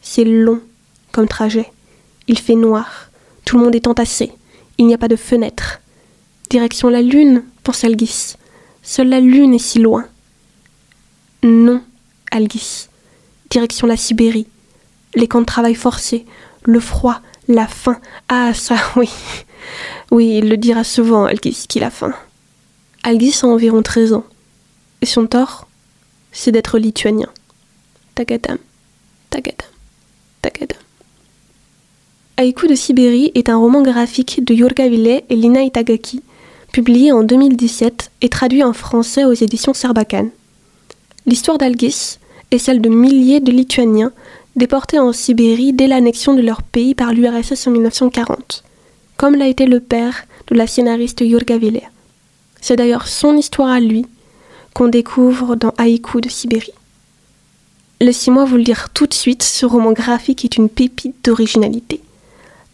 [0.01, 0.61] C'est long
[1.11, 1.71] comme trajet.
[2.27, 3.09] Il fait noir.
[3.45, 4.31] Tout le monde est entassé.
[4.77, 5.81] Il n'y a pas de fenêtre.
[6.51, 8.35] Direction la lune, pense Algis.
[8.83, 10.05] Seule la lune est si loin.
[11.43, 11.81] Non,
[12.31, 12.88] Algis.
[13.49, 14.47] Direction la Sibérie.
[15.15, 16.25] Les camps de travail forcés,
[16.63, 17.99] le froid, la faim.
[18.27, 19.09] Ah, ça, oui.
[20.11, 22.13] Oui, il le dira souvent, Algis, qu'il a faim.
[23.03, 24.25] Algis a environ 13 ans.
[25.01, 25.67] Et son tort,
[26.31, 27.29] c'est d'être lituanien.
[28.15, 28.57] Tagadam,
[29.29, 29.67] tagadam,
[30.41, 30.77] tagadam.
[32.37, 36.21] Haïku de Sibérie est un roman graphique de Yurga Ville et Lina Itagaki,
[36.71, 40.29] publié en 2017 et traduit en français aux éditions Sarbacane.
[41.25, 42.18] L'histoire d'Algis
[42.51, 44.11] est celle de milliers de Lituaniens
[44.55, 48.63] déportés en Sibérie dès l'annexion de leur pays par l'URSS en 1940,
[49.17, 51.81] comme l'a été le père de la scénariste Yurga Ville.
[52.61, 54.05] C'est d'ailleurs son histoire à lui
[54.73, 56.73] qu'on découvre dans Haïku de Sibérie.
[58.01, 62.01] Laissez-moi vous le dire tout de suite, ce roman graphique est une pépite d'originalité.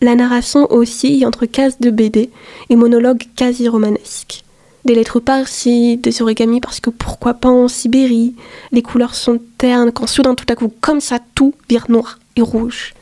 [0.02, 2.30] La narration oscille entre cases de BD
[2.70, 4.45] et monologues quasi romanesques.
[4.86, 8.36] Des lettres par-ci, des origamis parce que pourquoi pas en Sibérie,
[8.72, 12.42] les couleurs sont ternes quand soudain tout à coup, comme ça, tout vire noir et
[12.42, 12.94] rouge.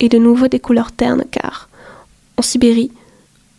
[0.00, 1.68] Et de nouveau des couleurs ternes car,
[2.38, 2.90] en Sibérie,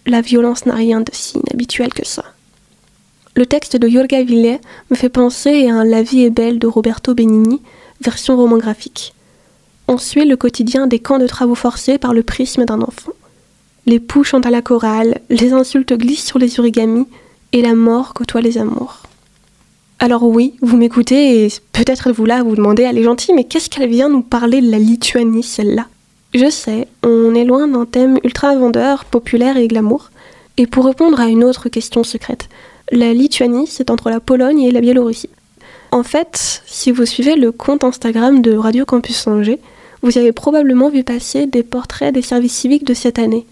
[0.07, 2.25] la violence n'a rien de si inhabituel que ça.
[3.35, 6.67] Le texte de Yorga Ville me fait penser à un La vie est belle de
[6.67, 7.61] Roberto Benigni,
[8.01, 9.13] version roman graphique.
[9.87, 13.11] On suit le quotidien des camps de travaux forcés par le prisme d'un enfant.
[13.85, 17.07] Les poux chantent à la chorale, les insultes glissent sur les origamis,
[17.55, 18.97] et la mort côtoie les amours.
[19.99, 23.69] Alors oui, vous m'écoutez et peut-être vous là vous demandez, elle est gentille, mais qu'est-ce
[23.69, 25.87] qu'elle vient nous parler de la Lituanie, celle-là?
[26.33, 30.11] Je sais, on est loin d'un thème ultra vendeur, populaire et glamour.
[30.57, 32.49] Et pour répondre à une autre question secrète,
[32.91, 35.29] la Lituanie, c'est entre la Pologne et la Biélorussie.
[35.91, 39.61] En fait, si vous suivez le compte Instagram de Radio Campus Angers,
[40.01, 43.45] vous avez probablement vu passer des portraits des services civiques de cette année,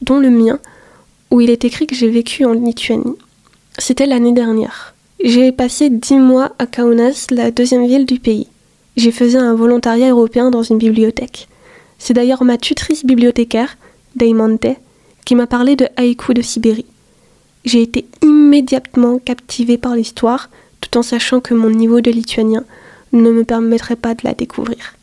[0.00, 0.60] dont le mien,
[1.32, 3.16] où il est écrit que j'ai vécu en Lituanie.
[3.80, 4.94] C'était l'année dernière.
[5.22, 8.48] J'ai passé dix mois à Kaunas, la deuxième ville du pays.
[8.96, 11.48] J'ai fait un volontariat européen dans une bibliothèque.
[11.98, 13.76] C'est d'ailleurs ma tutrice bibliothécaire,
[14.16, 14.66] Daimante,
[15.24, 16.86] qui m'a parlé de Haïku de Sibérie.
[17.64, 22.64] J'ai été immédiatement captivée par l'histoire, tout en sachant que mon niveau de lituanien
[23.12, 24.96] ne me permettrait pas de la découvrir.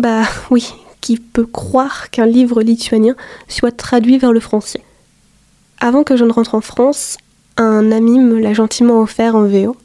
[0.00, 0.68] Bah oui,
[1.00, 3.14] qui peut croire qu'un livre lituanien
[3.46, 4.82] soit traduit vers le français?
[5.78, 7.18] Avant que je ne rentre en France,
[7.56, 9.76] un ami me l'a gentiment offert en VO,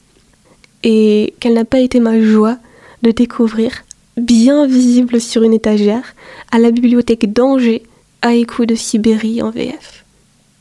[0.84, 2.58] et quelle n'a pas été ma joie
[3.02, 3.84] de découvrir,
[4.18, 6.16] bien visible sur une étagère,
[6.52, 7.84] à la bibliothèque d'Angers,
[8.22, 10.06] Haïku de Sibérie en VF.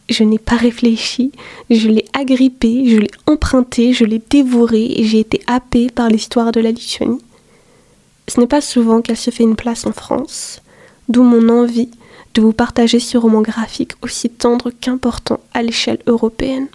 [0.09, 1.31] Je n'ai pas réfléchi,
[1.69, 6.53] je l'ai agrippé, je l'ai emprunté, je l'ai dévoré et j'ai été happé par l'histoire
[6.53, 7.23] de la Lituanie.
[8.27, 10.63] Ce n'est pas souvent qu'elle se fait une place en France,
[11.09, 11.91] d'où mon envie
[12.35, 16.69] de vous partager ce roman graphique aussi tendre qu'important à l'échelle européenne.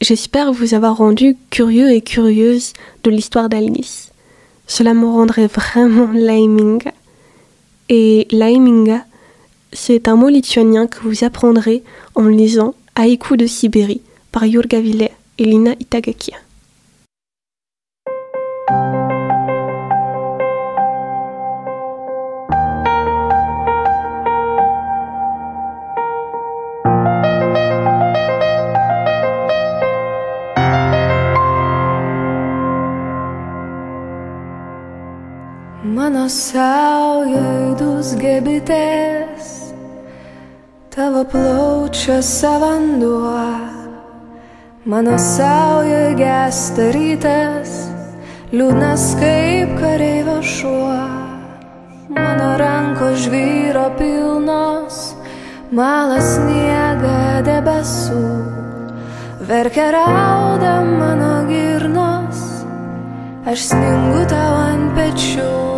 [0.00, 4.10] J'espère vous avoir rendu curieux et curieuse de l'histoire d'Alnis.
[4.68, 6.92] Cela me rendrait vraiment laiminga.
[7.88, 9.04] Et laiminga,
[9.72, 11.82] c'est un mot lituanien que vous apprendrez
[12.14, 15.08] en lisant Haïku de Sibérie par Jurga Ville
[15.38, 16.36] et Lina Itagakia.
[35.88, 39.46] Mano saujai dusgė bitės,
[40.92, 43.44] tavo plaučiuose vanduo,
[44.84, 47.72] mano saujai gesta rytas,
[48.52, 50.98] liūdnas kaip kareivio šuo,
[52.18, 55.00] mano rankos žvyro pilnos,
[55.72, 58.26] malas sniega debesų,
[59.48, 62.44] verkia rauda mano girnos,
[63.48, 65.77] aš sningu tau ant pečių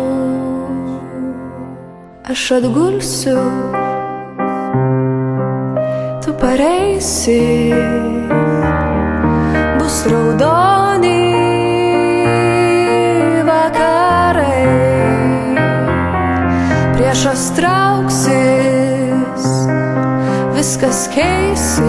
[2.29, 3.39] aš atgulsiu,
[6.25, 7.73] tu pareisi,
[9.79, 11.23] bus raudoni
[13.49, 14.67] vakarai,
[16.95, 18.29] priešas trauksis,
[20.55, 21.81] viskas keisis,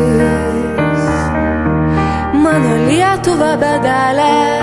[2.32, 4.61] mano Lietuva bedalė.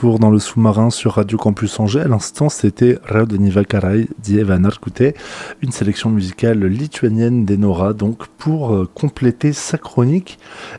[0.00, 5.14] Retour dans le sous-marin sur Radio Campus Angers, à l'instant c'était Raudeniva Karai d'Ieva Narkute,
[5.60, 10.38] une sélection musicale lituanienne d'Enora, donc pour euh, compléter sa chronique.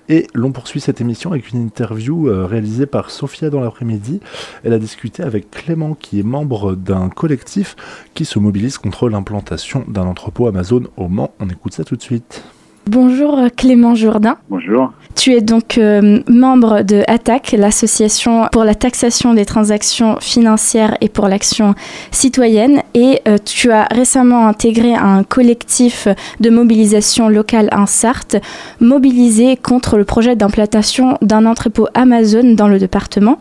[0.09, 4.21] Et l'on poursuit cette émission avec une interview euh, réalisée par Sophia dans l'après-midi.
[4.63, 7.75] Elle a discuté avec Clément qui est membre d'un collectif
[8.15, 11.31] qui se mobilise contre l'implantation d'un entrepôt Amazon au Mans.
[11.39, 12.43] On écoute ça tout de suite.
[12.91, 14.35] Bonjour euh, Clément Jourdain.
[14.49, 14.91] Bonjour.
[15.15, 21.09] Tu es donc euh, membre de ATTAC, l'association pour la taxation des transactions financières et
[21.09, 21.75] pour l'action
[22.11, 26.07] citoyenne, et euh, tu as récemment intégré un collectif
[26.39, 28.37] de mobilisation locale en Sarthe,
[28.79, 33.37] mobilisé contre le projet d'implantation d'un entrepôt Amazon dans le département.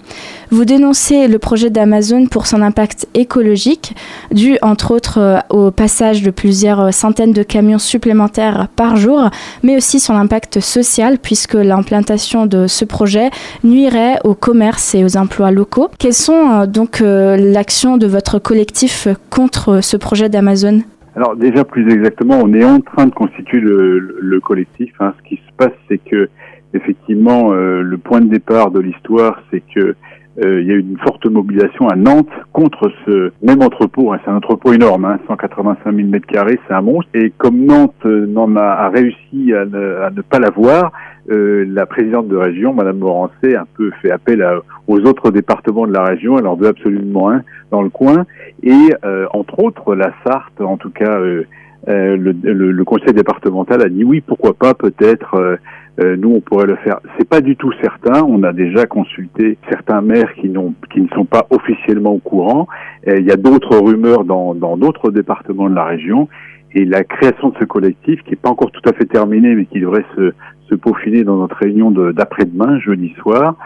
[0.51, 3.95] Vous dénoncez le projet d'Amazon pour son impact écologique,
[4.33, 9.31] dû entre autres euh, au passage de plusieurs centaines de camions supplémentaires par jour,
[9.63, 13.31] mais aussi son impact social, puisque l'implantation de ce projet
[13.65, 15.89] nuirait au commerce et aux emplois locaux.
[15.99, 20.83] Quelles sont euh, donc euh, l'action de votre collectif contre ce projet d'Amazon?
[21.17, 24.93] Alors déjà plus exactement, on est en train de constituer le, le collectif.
[25.01, 25.13] hein.
[25.19, 26.29] Ce qui se passe, c'est que
[26.73, 29.97] effectivement, euh, le point de départ de l'histoire, c'est que
[30.39, 34.13] il y a eu une forte mobilisation à Nantes contre ce même entrepôt.
[34.13, 34.19] hein.
[34.25, 37.11] C'est un entrepôt énorme, hein, 185 000 mètres carrés, c'est un monstre.
[37.15, 40.93] Et comme Nantes euh, n'en a, a réussi à ne, à ne pas l'avoir,
[41.31, 45.31] euh, la présidente de région, Madame Morancé, a un peu fait appel à- aux autres
[45.31, 46.39] départements de la région.
[46.39, 48.25] Elle en veut absolument un dans le coin.
[48.63, 48.73] Et
[49.05, 51.45] euh, entre autres, la Sarthe, en tout cas, euh,
[51.89, 55.59] euh, le, le- le conseil départemental a dit oui, pourquoi pas, peut-être.
[55.99, 57.01] Euh, nous, on pourrait le faire.
[57.19, 58.23] C'est pas du tout certain.
[58.25, 62.69] On a déjà consulté certains maires qui n'ont, qui ne sont pas officiellement au courant.
[63.07, 66.29] Il y a d'autres rumeurs dans dans d'autres départements de la région.
[66.73, 69.65] Et la création de ce collectif, qui n'est pas encore tout à fait terminé, mais
[69.65, 70.33] qui devrait se,
[70.69, 73.57] se peaufiner dans notre réunion de- d'après-demain, jeudi soir,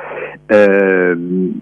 [0.53, 1.15] euh,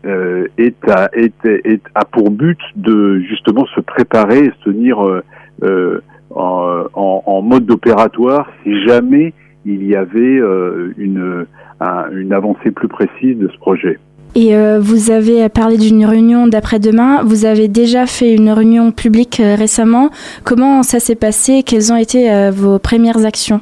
[0.06, 5.04] euh, est, à, est, est- a pour but de justement se préparer et se tenir
[5.04, 5.22] euh,
[5.64, 6.00] euh,
[6.30, 9.32] en, en- en mode opératoire si jamais
[9.64, 11.46] il y avait euh, une,
[11.80, 13.98] un- une avancée plus précise de ce projet.
[14.34, 17.22] Et euh, vous avez parlé d'une réunion d'après-demain.
[17.22, 20.08] Vous avez déjà fait une réunion publique euh, récemment.
[20.42, 21.62] Comment ça s'est passé?
[21.62, 23.60] Quelles ont été euh, vos premières actions?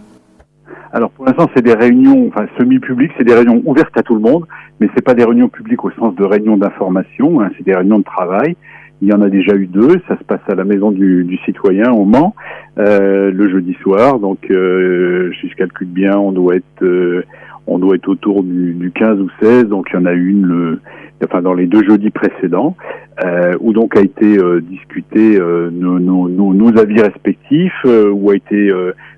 [0.93, 4.21] Alors pour l'instant, c'est des réunions, enfin semi-publiques, c'est des réunions ouvertes à tout le
[4.21, 4.45] monde,
[4.81, 8.01] mais c'est pas des réunions publiques au sens de réunions d'information, hein, c'est des réunions
[8.01, 8.57] de travail.
[9.03, 11.39] Il y en a déjà eu deux, ça se passe à la maison du, du
[11.39, 12.35] citoyen au Mans
[12.79, 14.19] euh, le jeudi soir.
[14.19, 17.25] Donc, euh, si je calcule bien, on doit être, euh,
[17.67, 19.65] on doit être autour du, du 15 ou 16.
[19.65, 20.81] Donc, il y en a une, le,
[21.25, 22.77] enfin dans les deux jeudis précédents,
[23.25, 28.31] euh, où donc a été euh, discuté euh, nos, nos, nos, nos avis respectifs, où
[28.31, 28.71] a été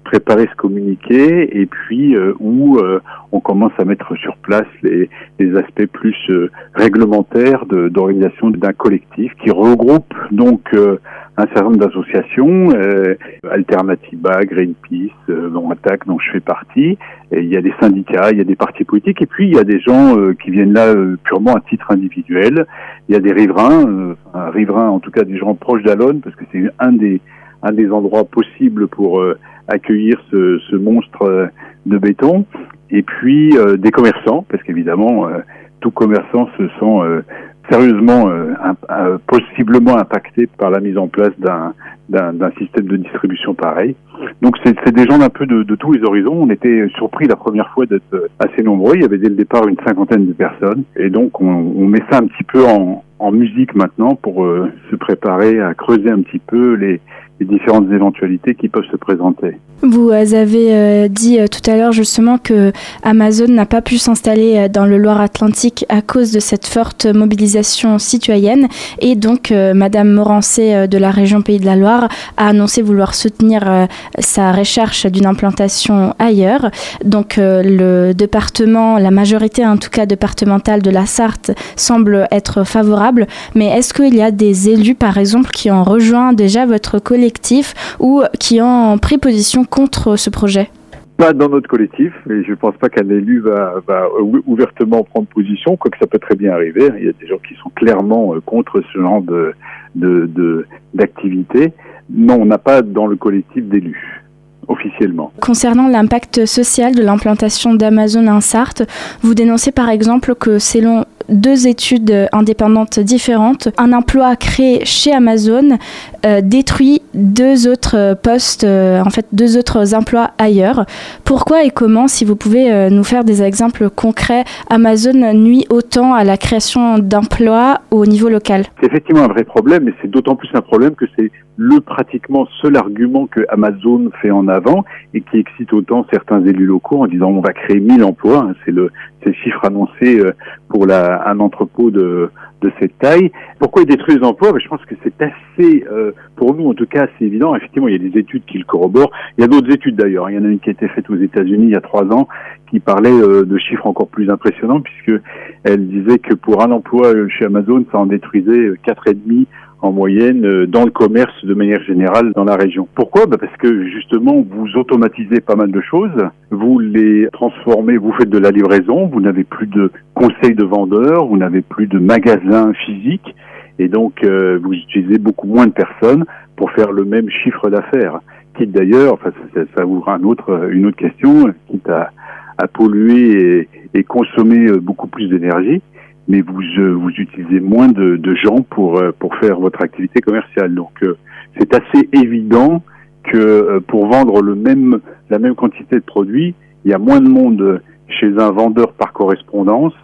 [0.05, 3.01] préparé ce communiqué, et puis euh, où euh,
[3.33, 9.33] on commence à mettre sur place les, les aspects plus euh, réglementaires d'organisation d'un collectif
[9.43, 10.99] qui regroupe donc euh,
[11.39, 13.15] un certain nombre d'associations, euh,
[13.51, 16.99] Alternativa, Greenpeace, euh, dont Attaque, dont je fais partie.
[17.31, 19.55] Et il y a des syndicats, il y a des partis politiques, et puis il
[19.55, 20.95] y a des gens qui viennent là
[21.25, 22.67] purement à titre individuel.
[23.09, 26.37] Il y a des riverains, enfin, riverains en tout cas des gens proches d'Alonne, parce
[26.37, 27.23] que c'est un des
[27.63, 29.39] un des endroits possibles pour euh,
[29.69, 31.47] accueillir ce, ce monstre euh,
[31.87, 32.47] de béton.
[32.91, 35.39] Et puis euh, des commerçants, parce qu'évidemment euh,
[35.81, 37.23] tout commerçant se sent euh,
[37.71, 38.53] sérieusement, euh,
[38.91, 43.95] euh, possiblement impacté par la mise en place d'un système de distribution pareil.
[44.43, 46.35] Donc c'est des gens d'un peu de, de tous les horizons.
[46.35, 48.97] On était surpris la première fois d'être assez nombreux.
[48.97, 50.83] Il y avait dès le départ une cinquantaine de personnes.
[50.97, 54.71] Et donc on, on met ça un petit peu en, en musique maintenant pour euh,
[54.91, 57.01] se préparer à creuser un petit peu les,
[57.41, 59.57] différentes éventualités qui peuvent se présenter.
[59.81, 62.71] Vous euh, avez euh, dit tout à l'heure justement que
[63.03, 68.69] Amazon n'a pas pu s'installer dans le Loire-Atlantique à cause de cette forte mobilisation citoyenne
[69.01, 73.89] et donc Madame Morancé de la région Pays de la Loire a annoncé vouloir soutenir
[74.21, 76.71] sa recherche d'une implantation ailleurs.
[77.05, 83.12] Donc le département, la majorité en tout cas départementale de la Sarthe semble être favorable,
[83.55, 87.75] mais est-ce qu'il y a des élus par exemple qui ont rejoint déjà votre collectif
[88.01, 90.71] ou qui ont pris position contre ce projet?
[91.19, 95.27] Pas dans notre collectif, et je pense pas qu'un élu va, va ou- ouvertement prendre
[95.29, 96.91] position, quoique ça peut très bien arriver.
[96.99, 99.53] Il y a des gens qui sont clairement euh, contre ce genre de
[99.95, 101.73] de- de- d'activité.
[102.11, 104.23] non, on n'a pas dans le collectif d'élus,
[104.69, 105.33] officiellement.
[105.41, 108.83] Concernant l'impact social de l'implantation d'Amazon en Sarthe,
[109.23, 115.79] vous dénoncez par exemple que selon deux études indépendantes différentes, un emploi créé chez Amazon
[116.25, 120.85] euh, détruit deux autres postes, euh, en fait deux autres emplois ailleurs.
[121.25, 126.15] Pourquoi et comment, si vous pouvez euh, nous faire des exemples concrets, Amazon nuit autant
[126.15, 128.65] à la création d'emplois au niveau local?
[128.81, 132.47] C'est effectivement un vrai problème, et c'est d'autant plus un problème que c'est le pratiquement
[132.61, 137.07] seul argument que Amazon fait en avant et qui excite autant certains élus locaux en
[137.07, 138.47] disant on va créer 1000 emplois.
[138.49, 138.91] hein, c'est le,
[139.25, 140.23] le chiffre annoncé
[140.69, 143.33] pour la, un entrepôt de, de cette taille.
[143.59, 146.75] Pourquoi ils détruisent les emplois Ben, Je pense que c'est assez, euh, pour nous en
[146.75, 147.55] tout cas, assez évident.
[147.55, 149.11] Effectivement, il y a des études qui le corroborent.
[149.37, 150.31] Il y a d'autres études d'ailleurs.
[150.31, 152.05] Il y en a une qui a été faite aux États-Unis il y a trois
[152.13, 152.29] ans
[152.71, 155.21] qui parlait euh, de chiffres encore plus impressionnants puisque
[155.65, 159.47] elle disait que pour un emploi chez Amazon, ça en détruisait euh, quatre et demi
[159.83, 162.89] en moyenne euh, dans le commerce de manière générale dans la région.
[162.95, 163.27] Pourquoi?
[163.27, 168.31] Bah Parce que justement, vous automatisez pas mal de choses, vous les transformez, vous faites
[168.31, 172.73] de la livraison, vous n'avez plus de conseils de vendeurs, vous n'avez plus de magasins
[172.87, 173.35] physiques,
[173.81, 176.25] et donc euh, vous utilisez beaucoup moins de personnes
[176.57, 178.21] pour faire le même chiffre d'affaires.
[178.57, 182.11] Quitte d'ailleurs, enfin, ça, ça ouvre un autre, une autre question, quitte à,
[182.59, 185.83] à polluer et, et consommer euh, beaucoup plus d'énergie
[186.29, 190.21] mais vous, euh, vous utilisez moins de, de gens pour, euh, pour faire votre activité
[190.21, 190.75] commerciale.
[190.75, 191.17] Donc euh,
[191.59, 192.83] c'est assez évident
[193.25, 195.01] que euh, pour vendre le même,
[195.31, 196.55] la même quantité de produits,
[196.85, 199.95] il y a moins de monde chez un vendeur par correspondance,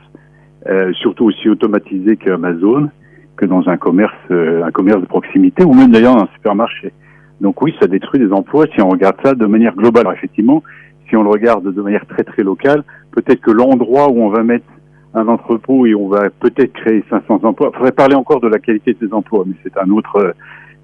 [0.69, 2.91] euh, surtout aussi automatisé qu'Amazon,
[3.37, 6.93] que dans un commerce, euh, un commerce de proximité ou même d'ailleurs dans un supermarché.
[7.41, 10.03] Donc oui, ça détruit des emplois si on regarde ça de manière globale.
[10.03, 10.63] Alors effectivement,
[11.09, 14.43] si on le regarde de manière très très locale, peut-être que l'endroit où on va
[14.43, 14.67] mettre
[15.15, 17.71] un entrepôt et on va peut-être créer 500 emplois.
[17.73, 20.33] Il faudrait parler encore de la qualité de ces emplois, mais c'est un euh,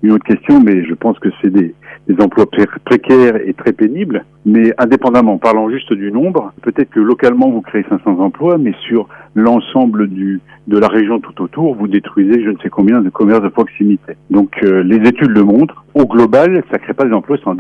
[0.02, 0.60] une autre question.
[0.60, 1.74] Mais je pense que c'est des,
[2.08, 4.24] des emplois pré- précaires et très pénibles.
[4.44, 9.08] Mais indépendamment, parlant juste du nombre, peut-être que localement vous créez 500 emplois, mais sur
[9.34, 13.42] l'ensemble du de la région tout autour, vous détruisez je ne sais combien de commerces
[13.42, 14.16] de proximité.
[14.30, 15.84] Donc euh, les études le montrent.
[15.94, 17.54] Au global, ça crée pas des emplois, ça en.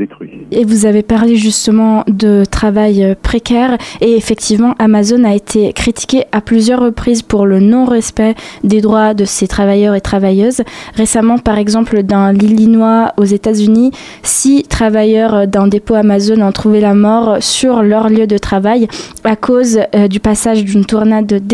[0.50, 6.40] Et vous avez parlé justement de travail précaire et effectivement Amazon a été critiqué à
[6.40, 10.62] plusieurs reprises pour le non-respect des droits de ses travailleurs et travailleuses.
[10.94, 16.94] Récemment par exemple dans l'Illinois aux États-Unis, six travailleurs d'un dépôt Amazon ont trouvé la
[16.94, 18.88] mort sur leur lieu de travail
[19.22, 21.46] à cause euh, du passage d'une tornade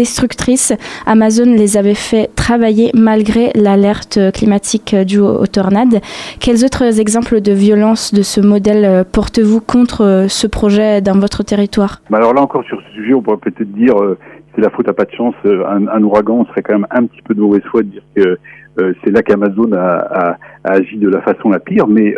[1.06, 6.00] Amazon les avait fait travailler malgré l'alerte climatique due aux, tornades.
[6.40, 11.42] Quels autres exemples de violence de ce modèle portez-vous contre euh, ce projet dans votre
[11.42, 12.00] territoire?
[12.11, 14.18] Mais alors là encore sur ce sujet, on pourrait peut-être dire euh,
[14.54, 15.34] c'est la faute à pas de chance.
[15.44, 18.02] euh, Un, un ouragan, serait quand même un petit peu de mauvaise foi de dire
[18.14, 18.38] que
[19.04, 21.86] c'est là qu'Amazon a, agi de la façon la pire.
[21.86, 22.14] Mais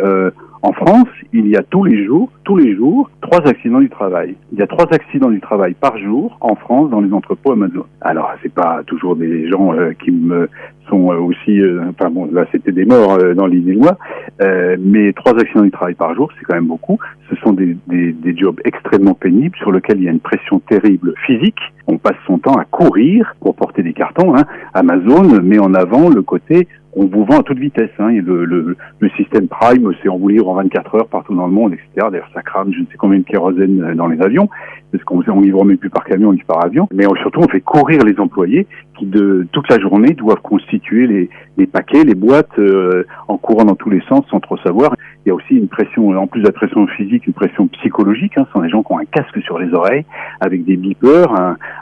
[0.63, 4.35] en France, il y a tous les jours, tous les jours, trois accidents du travail.
[4.53, 7.85] Il y a trois accidents du travail par jour en France dans les entrepôts Amazon.
[7.99, 10.49] Alors c'est pas toujours des gens euh, qui me
[10.89, 13.97] sont euh, aussi, euh, enfin bon, là c'était des morts euh, dans l'Illinois,
[14.41, 16.97] euh, mais trois accidents du travail par jour, c'est quand même beaucoup.
[17.29, 20.59] Ce sont des, des, des jobs extrêmement pénibles sur lesquels il y a une pression
[20.59, 21.59] terrible physique.
[21.87, 24.33] On passe son temps à courir pour porter des cartons.
[24.35, 24.45] Hein.
[24.73, 27.89] Amazon met en avant le côté on vous vend à toute vitesse.
[27.99, 28.09] Hein.
[28.09, 31.53] Et le, le, le système Prime, c'est on vous en 24 heures partout dans le
[31.53, 32.07] monde, etc.
[32.11, 34.49] D'ailleurs, ça crame je ne sais combien de kérosène euh, dans les avions,
[34.93, 36.87] parce qu'on on livre même plus par camion, on par avion.
[36.93, 38.67] Mais surtout, on fait courir les employés
[38.97, 39.09] qui,
[39.51, 44.01] toute la journée, doivent constituer les, paquets, les boîtes, euh, en courant dans tous les
[44.07, 44.95] sens sans trop savoir.
[45.25, 48.33] Il y a aussi une pression, en plus de la pression physique, une pression psychologique.
[48.37, 48.45] Hein.
[48.47, 50.05] Ce sont des gens qui ont un casque sur les oreilles,
[50.41, 51.33] avec des beepers,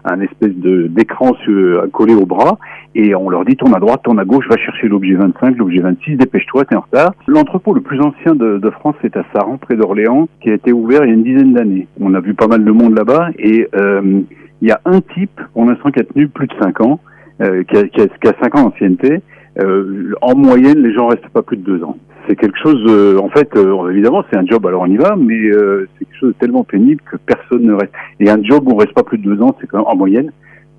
[0.05, 1.32] un, espèce d'écran
[1.91, 2.59] collé au bras,
[2.93, 5.82] et on leur dit tourne à droite, tourne à gauche, va chercher l'objet 25, l'objet
[5.82, 7.14] 26, dépêche-toi, t'es en retard.
[7.28, 11.03] L'entrepôt le plus ancien de, France, c'est à Saran, près d'Orléans, qui a été ouvert
[11.03, 11.88] il y a une dizaine d'années.
[11.99, 14.22] On a vu pas mal de monde là-bas, et euh,
[14.62, 16.99] il y a un type, pour l'instant, qui a tenu plus de 5 ans,
[17.41, 19.22] euh, qui, a, qui, a, qui a 5 ans d'ancienneté.
[19.60, 21.97] Euh, en moyenne, les gens restent pas plus de 2 ans.
[22.28, 23.49] C'est quelque chose, en fait,
[23.89, 27.02] évidemment, c'est un job, alors on y va, mais c'est quelque chose de tellement pénible
[27.10, 27.91] que personne ne reste.
[28.20, 29.95] Et un job où on reste pas plus de 2 ans, c'est quand même, en
[29.95, 30.32] moyenne,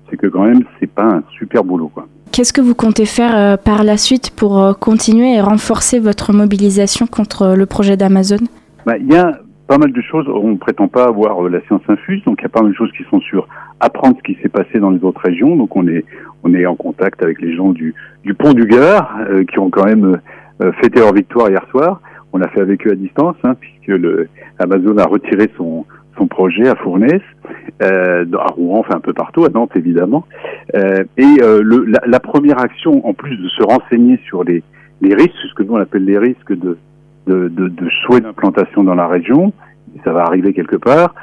[0.09, 2.07] c'est que quand même, c'est pas un super boulot, quoi.
[2.31, 7.55] Qu'est-ce que vous comptez faire par la suite pour continuer et renforcer votre mobilisation contre
[7.55, 8.39] le projet d'Amazon?
[8.85, 10.27] Bah, Il y a pas mal de choses.
[10.27, 12.71] On ne prétend pas avoir euh, la science infuse, donc il y a pas mal
[12.71, 13.47] de choses qui sont sur
[13.79, 15.55] apprendre ce qui s'est passé dans les autres régions.
[15.55, 16.05] Donc on est
[16.43, 19.69] on est en contact avec les gens du, du pont du Gard euh, qui ont
[19.69, 20.19] quand même
[20.61, 22.01] euh, fêté leur victoire hier soir.
[22.33, 24.27] On l'a fait avec eux à distance, hein, puisque le
[24.59, 25.85] Amazon a retiré son
[26.17, 27.21] son projet à Fournaise,
[27.81, 30.25] euh, à Rouen, enfin un peu partout, à Nantes évidemment.
[30.75, 34.63] Euh, et euh, le, la, la première action, en plus de se renseigner sur les,
[35.01, 36.77] les risques, ce que nous on appelle les risques de,
[37.27, 39.53] de, de, de souhait d'implantation dans la région,
[40.03, 41.13] ça va arriver quelque part,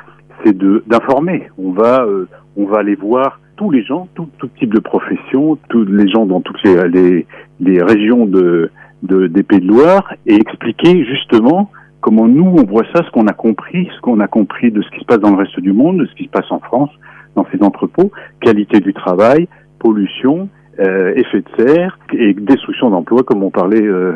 [0.44, 1.48] c'est d'informer.
[1.58, 5.58] On va euh, on va aller voir tous les gens, tout, tout type de profession,
[5.68, 7.26] tous les gens dans toutes les, les,
[7.60, 8.70] les régions de,
[9.02, 11.70] de des Pays de Loire et expliquer justement
[12.00, 14.90] comment nous on voit ça, ce qu'on a compris, ce qu'on a compris de ce
[14.90, 16.90] qui se passe dans le reste du monde, de ce qui se passe en France,
[17.36, 19.46] dans ces entrepôts, qualité du travail,
[19.78, 20.48] pollution,
[20.78, 24.12] euh, effet de serre et destruction d'emplois comme on parlait euh,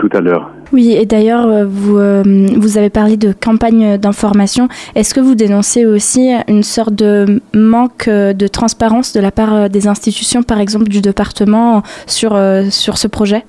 [0.00, 0.50] tout à l'heure.
[0.72, 2.22] Oui, et d'ailleurs, euh, vous, euh,
[2.56, 4.68] vous avez parlé de campagne d'information.
[4.94, 9.68] Est-ce que vous dénoncez aussi une sorte de manque euh, de transparence de la part
[9.68, 13.44] des institutions, par exemple du département, sur, euh, sur ce projet?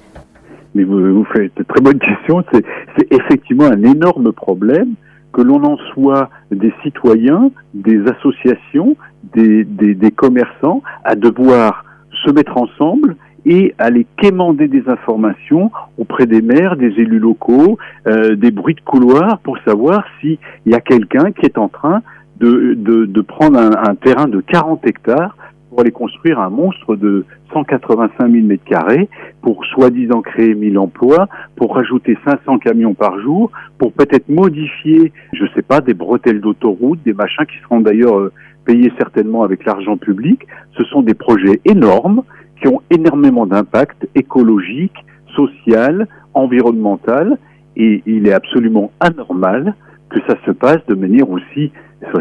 [0.75, 2.43] Mais vous, vous faites de très bonnes questions.
[2.51, 2.65] C'est
[2.97, 4.93] c'est effectivement un énorme problème
[5.31, 8.97] que l'on en soit des citoyens, des associations,
[9.33, 11.85] des, des, des commerçants, à devoir
[12.25, 17.77] se mettre ensemble et aller quémander des informations auprès des maires, des élus locaux,
[18.07, 22.01] euh, des bruits de couloir pour savoir s'il y a quelqu'un qui est en train
[22.39, 25.35] de, de, prendre un, un terrain de 40 hectares
[25.69, 29.09] pour aller construire un monstre de 185 000 mètres carrés,
[29.41, 35.45] pour soi-disant créer 1000 emplois, pour rajouter 500 camions par jour, pour peut-être modifier, je
[35.55, 38.33] sais pas, des bretelles d'autoroute, des machins qui seront d'ailleurs euh,
[38.65, 40.45] payés certainement avec l'argent public.
[40.77, 42.23] Ce sont des projets énormes
[42.61, 44.95] qui ont énormément d'impact écologique,
[45.35, 47.37] social, environnemental,
[47.75, 49.75] et il est absolument anormal
[50.09, 51.71] que ça se passe de manière aussi,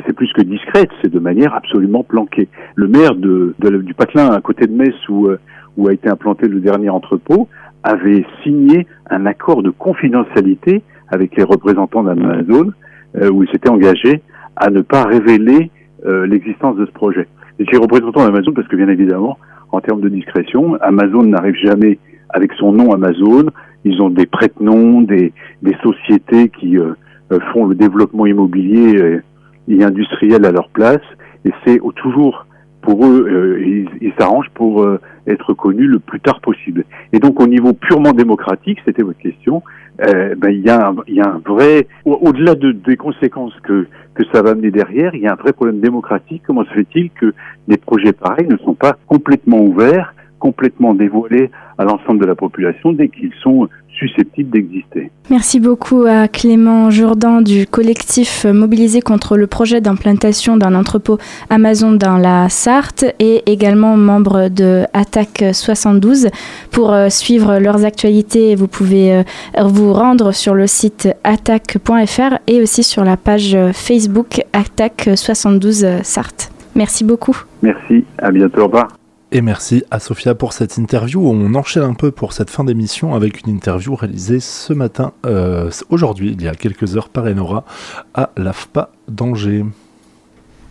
[0.07, 2.49] c'est plus que discrète, c'est de manière absolument planquée.
[2.75, 5.39] Le maire du Patelin, à côté de Metz, où, euh,
[5.77, 7.49] où a été implanté le dernier entrepôt,
[7.83, 12.73] avait signé un accord de confidentialité avec les représentants d'Amazon,
[13.17, 14.23] euh, où il s'était engagé
[14.57, 15.71] à ne pas révéler
[16.07, 17.27] euh, l'existence de ce projet.
[17.59, 19.39] Et je suis représentant d'Amazon parce que bien évidemment,
[19.73, 21.99] en termes de discrétion, Amazon n'arrive jamais
[22.29, 23.47] avec son nom Amazon.
[23.85, 26.93] Ils ont des prête-noms, des, des sociétés qui euh,
[27.33, 29.23] euh, font le développement immobilier euh,
[29.69, 31.03] et industriel à leur place.
[31.45, 32.47] Et c'est toujours
[32.83, 36.85] pour eux, euh, ils s'arrangent pour euh, être connus le plus tard possible.
[37.13, 39.63] Et donc au niveau purement démocratique, c'était votre question,
[40.07, 43.53] euh, ben, il y, a un- y a un vrai, au- au-delà de, des conséquences
[43.63, 46.43] que, que ça va amener derrière, il y a un vrai problème démocratique.
[46.47, 47.35] Comment se fait-il que
[47.69, 52.93] des projets pareils ne sont pas complètement ouverts, complètement dévoilés à l'ensemble de la population
[52.93, 53.69] dès qu'ils sont
[53.99, 60.75] susceptibles d'exister Merci beaucoup à Clément Jourdan du collectif mobilisé contre le projet d'implantation d'un
[60.75, 61.19] entrepôt
[61.51, 66.29] Amazon dans la Sarthe et également membre de Attaque 72.
[66.73, 69.23] Pour euh, suivre leurs actualités, vous pouvez euh,
[69.63, 76.51] vous rendre sur le site attaque.fr et aussi sur la page Facebook Attaque 72 Sarthe.
[76.75, 77.37] Merci beaucoup.
[77.63, 79.00] Merci, à bientôt, au revoir.
[79.33, 81.25] Et merci à Sophia pour cette interview.
[81.25, 85.71] On enchaîne un peu pour cette fin d'émission avec une interview réalisée ce matin, euh,
[85.89, 87.65] aujourd'hui, il y a quelques heures par Enora,
[88.13, 89.65] à l'AFPA d'Angers.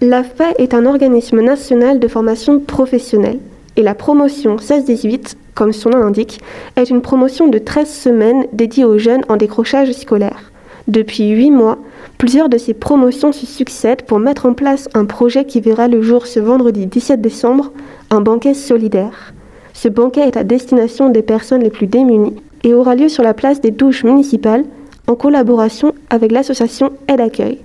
[0.01, 3.39] L'AFPA est un organisme national de formation professionnelle
[3.77, 6.41] et la promotion 16-18, comme son nom l'indique,
[6.75, 10.51] est une promotion de 13 semaines dédiée aux jeunes en décrochage scolaire.
[10.89, 11.77] Depuis 8 mois,
[12.17, 16.01] plusieurs de ces promotions se succèdent pour mettre en place un projet qui verra le
[16.01, 17.71] jour ce vendredi 17 décembre,
[18.09, 19.35] un banquet solidaire.
[19.73, 23.35] Ce banquet est à destination des personnes les plus démunies et aura lieu sur la
[23.35, 24.65] place des douches municipales
[25.05, 27.59] en collaboration avec l'association Aide Accueil.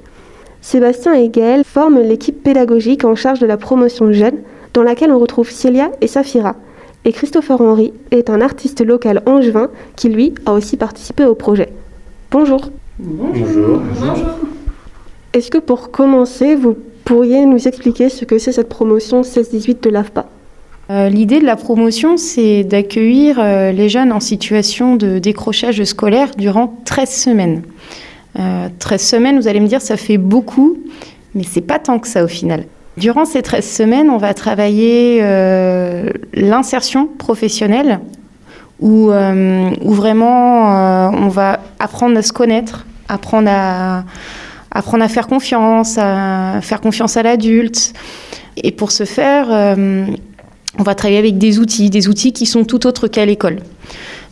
[0.61, 4.37] Sébastien et Gaël forment l'équipe pédagogique en charge de la promotion jeune,
[4.75, 6.57] dans laquelle on retrouve Célia et Safira.
[7.07, 11.73] Et Christopher Henry est un artiste local angevin qui, lui, a aussi participé au projet.
[12.31, 12.71] Bonjour.
[12.99, 13.83] Bonjour.
[15.33, 19.91] Est-ce que pour commencer, vous pourriez nous expliquer ce que c'est cette promotion 16-18 de
[19.91, 20.27] l'AFPA?
[20.91, 26.31] Euh, L'idée de la promotion, c'est d'accueillir euh, les jeunes en situation de décrochage scolaire
[26.39, 27.63] durant 13 semaines.
[28.39, 30.77] Euh, 13 semaines, vous allez me dire, ça fait beaucoup,
[31.35, 32.65] mais c'est pas tant que ça au final.
[32.97, 37.99] Durant ces 13 semaines, on va travailler euh, l'insertion professionnelle,
[38.81, 44.05] où, euh, où vraiment euh, on va apprendre à se connaître, apprendre à,
[44.71, 47.93] apprendre à faire confiance, à faire confiance à l'adulte.
[48.57, 50.07] Et pour ce faire, euh,
[50.79, 53.61] on va travailler avec des outils, des outils qui sont tout autres qu'à l'école.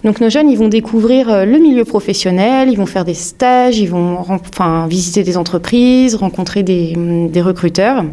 [0.04, 3.88] Donc nos jeunes, ils vont découvrir le milieu professionnel, ils vont faire des stages, ils
[3.88, 6.94] vont enfin, visiter des entreprises, rencontrer des,
[7.30, 8.04] des recruteurs.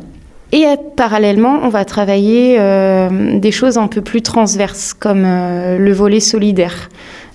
[0.52, 5.78] Et euh, parallèlement, on va travailler euh, des choses un peu plus transverses, comme euh,
[5.78, 6.89] le volet solidaire.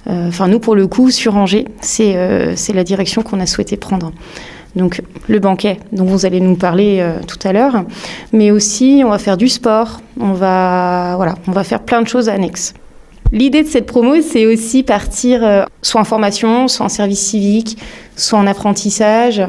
[0.07, 2.15] Enfin, nous, pour le coup, sur Angers, c'est
[2.75, 4.13] la direction qu'on a souhaité prendre.
[4.77, 7.85] Donc, le banquet, dont vous allez nous parler tout à l'heure,
[8.31, 12.07] mais aussi, on va faire du sport, on va, voilà, on va faire plein de
[12.07, 12.75] choses annexes.
[13.33, 17.79] L'idée de cette promo, c'est aussi partir soit en formation, soit en service civique,
[18.15, 19.41] soit en apprentissage,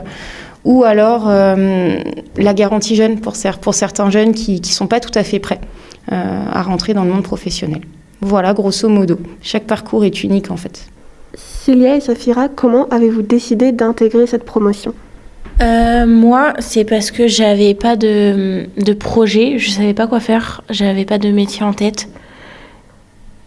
[0.65, 1.95] ou alors euh,
[2.37, 5.39] la garantie jeune pour, cer- pour certains jeunes qui ne sont pas tout à fait
[5.39, 5.61] prêts
[6.11, 7.81] euh, à rentrer dans le monde professionnel.
[8.21, 9.17] Voilà, grosso modo.
[9.41, 10.87] Chaque parcours est unique en fait.
[11.35, 14.93] Célia et Safira, comment avez-vous décidé d'intégrer cette promotion?
[15.61, 20.61] Euh, moi, c'est parce que j'avais pas de, de projet, je savais pas quoi faire,
[20.69, 22.09] j'avais pas de métier en tête.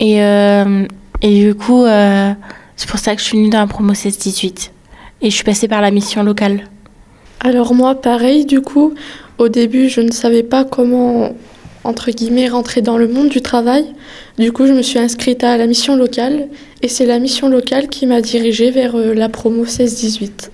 [0.00, 0.86] Et, euh,
[1.22, 2.32] et du coup, euh,
[2.76, 4.70] c'est pour ça que je suis venue dans la promo 16-18.
[5.20, 6.60] Et je suis passée par la mission locale.
[7.40, 8.94] Alors moi, pareil, du coup,
[9.38, 11.32] au début, je ne savais pas comment
[11.84, 13.84] entre guillemets, rentrer dans le monde du travail.
[14.38, 16.48] Du coup, je me suis inscrite à la mission locale
[16.82, 20.50] et c'est la mission locale qui m'a dirigée vers euh, la promo 16-18.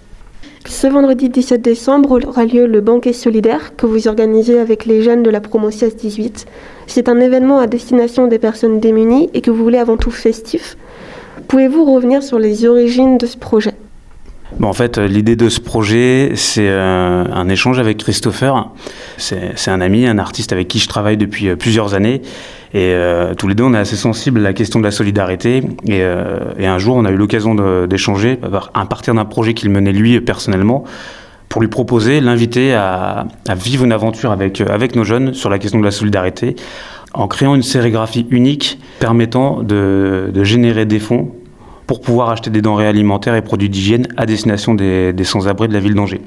[0.67, 5.23] Ce vendredi 17 décembre aura lieu le banquet solidaire que vous organisez avec les jeunes
[5.23, 6.47] de la promo 16-18.
[6.87, 10.77] C'est un événement à destination des personnes démunies et que vous voulez avant tout festif.
[11.49, 13.75] Pouvez-vous revenir sur les origines de ce projet?
[14.61, 18.69] Bon, en fait, euh, l'idée de ce projet, c'est euh, un échange avec Christopher.
[19.17, 22.23] C'est un ami, un artiste avec qui je travaille depuis euh, plusieurs années.
[22.77, 22.93] Et
[23.39, 25.63] tous les deux, on est assez sensibles à la question de la solidarité.
[25.87, 27.55] Et, un jour, on a eu l'occasion
[27.87, 30.83] d'échanger à par- à partir d'un projet qu'il menait lui personnellement
[31.49, 33.27] pour lui proposer, l'inviter à,
[33.57, 36.57] vivre une aventure avec, avec nos jeunes sur la question de la solidarité
[37.13, 41.31] en créant une sérigraphie unique permettant de générer des fonds
[41.87, 45.73] pour pouvoir acheter des denrées alimentaires et produits d'hygiène à destination des, des sans-abri de
[45.73, 46.23] la ville d'Angers.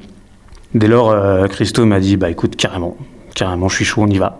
[0.74, 2.95] Dès lors, euh, Christo m'a dit bah écoute carrément,
[3.36, 4.38] carrément, je suis chaud, on y va.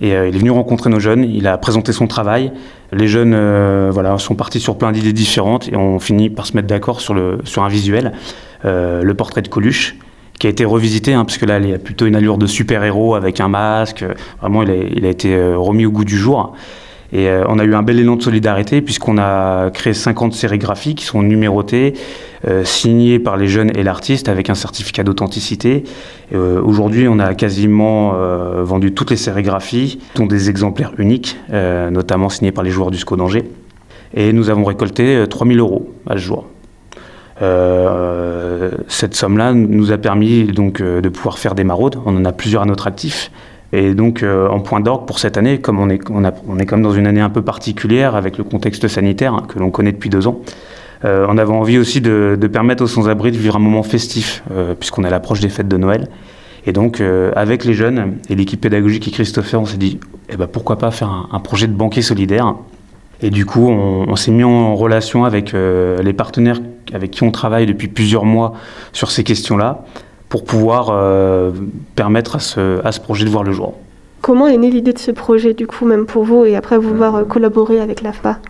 [0.00, 2.52] Et euh, il est venu rencontrer nos jeunes, il a présenté son travail.
[2.92, 6.54] Les jeunes euh, voilà, sont partis sur plein d'idées différentes et on finit par se
[6.54, 8.12] mettre d'accord sur, sur un visuel,
[8.64, 9.96] euh, le portrait de Coluche,
[10.38, 13.40] qui a été revisité, hein, parce là, il a plutôt une allure de super-héros avec
[13.40, 14.04] un masque.
[14.40, 16.54] Vraiment, il a, été remis au goût du jour.
[17.12, 20.94] Et euh, on a eu un bel élan de solidarité puisqu'on a créé 50 sérigraphies
[20.94, 21.94] qui sont numérotées,
[22.46, 25.84] euh, signées par les jeunes et l'artiste avec un certificat d'authenticité.
[26.34, 28.14] Euh, Aujourd'hui, on a quasiment
[28.62, 33.16] vendu toutes les sérigraphies, dont des exemplaires uniques, notamment signés par les joueurs du SCO
[33.16, 33.44] d'Angers.
[34.14, 36.46] Et nous avons récolté euh, 3000 euros à ce jour.
[38.88, 41.98] Cette somme-là nous a permis donc de pouvoir faire des maraudes.
[42.06, 43.30] On en a plusieurs à notre actif.
[43.72, 46.82] Et donc, euh, en point d'orgue pour cette année, comme on est, on, est comme
[46.82, 50.10] dans une année un peu particulière avec le contexte sanitaire hein, que l'on connaît depuis
[50.10, 50.40] deux ans,
[51.04, 54.74] euh, on avait envie aussi de, permettre aux sans-abri de vivre un moment festif, euh,
[54.74, 56.08] puisqu'on est à l'approche des fêtes de Noël.
[56.66, 60.00] Et donc, euh, avec les jeunes et l'équipe pédagogique et Christopher, on s'est dit,
[60.30, 62.54] eh ben, pourquoi pas faire un, projet de banquet solidaire?
[63.22, 66.60] Et du coup, on, s'est mis en relation avec les partenaires
[66.92, 68.52] avec qui on travaille depuis plusieurs mois
[68.92, 69.84] sur ces questions-là
[70.28, 71.50] pour pouvoir euh,
[71.94, 73.74] permettre à ce, à ce projet de voir le jour.
[74.22, 77.14] Comment est née l'idée de ce projet, du coup, même pour vous, et après vouloir
[77.14, 78.40] euh, collaborer avec l'AFPA?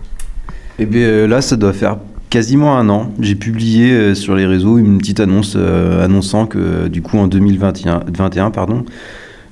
[0.79, 1.99] Eh bien euh, là, ça doit faire
[2.31, 3.13] quasiment un an.
[3.21, 7.27] J'ai publié euh, sur les réseaux une petite annonce euh, annonçant que du coup en
[7.29, 8.85] 2021, 21, pardon,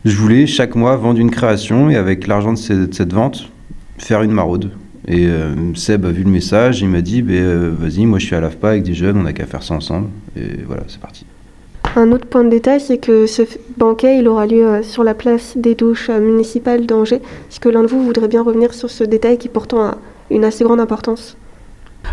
[0.05, 3.51] je voulais chaque mois vendre une création et avec l'argent de, ces- de cette vente,
[3.99, 4.71] faire une maraude.
[5.07, 8.27] Et euh, Seb a vu le message, il m'a dit ben, euh, vas-y, moi je
[8.27, 10.09] suis à l'AFPA avec des jeunes, on n'a qu'à faire ça ensemble.
[10.37, 11.27] Et voilà, c'est parti.
[11.97, 13.43] Un autre point de détail, c'est que ce
[13.77, 17.21] banquet, il aura lieu euh, sur la place des douches euh, municipales d'Angers.
[17.49, 20.45] Est-ce que l'un de vous voudrait bien revenir sur ce détail qui pourtant a une
[20.45, 21.37] assez grande importance?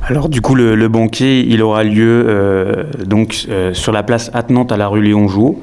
[0.04, 4.78] Alors du coup, le, banquet, il aura lieu euh, donc sur la place attenante à
[4.78, 5.62] la rue Léon Jouot,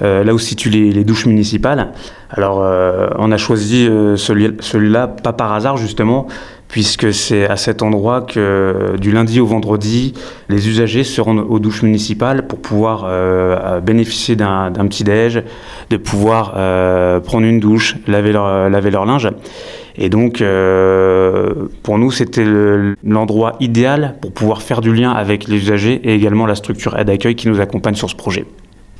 [0.00, 1.92] là où se situent les, douches municipales.
[2.30, 2.58] Alors,
[3.18, 6.26] on a choisi celui- celui-là pas par hasard justement,
[6.68, 10.12] puisque c'est à cet endroit que du lundi au vendredi,
[10.48, 15.42] les usagers se rendent aux douches municipales pour pouvoir euh, bénéficier d'un petit déj,
[15.90, 19.28] de pouvoir euh, prendre une douche, laver leur, laver leur linge.
[20.00, 25.48] Et donc, euh, pour nous, c'était le- l'endroit idéal pour pouvoir faire du lien avec
[25.48, 28.44] les usagers et également la structure aide accueil qui nous accompagne sur ce projet.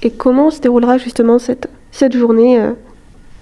[0.03, 2.59] Et comment se déroulera justement cette, cette journée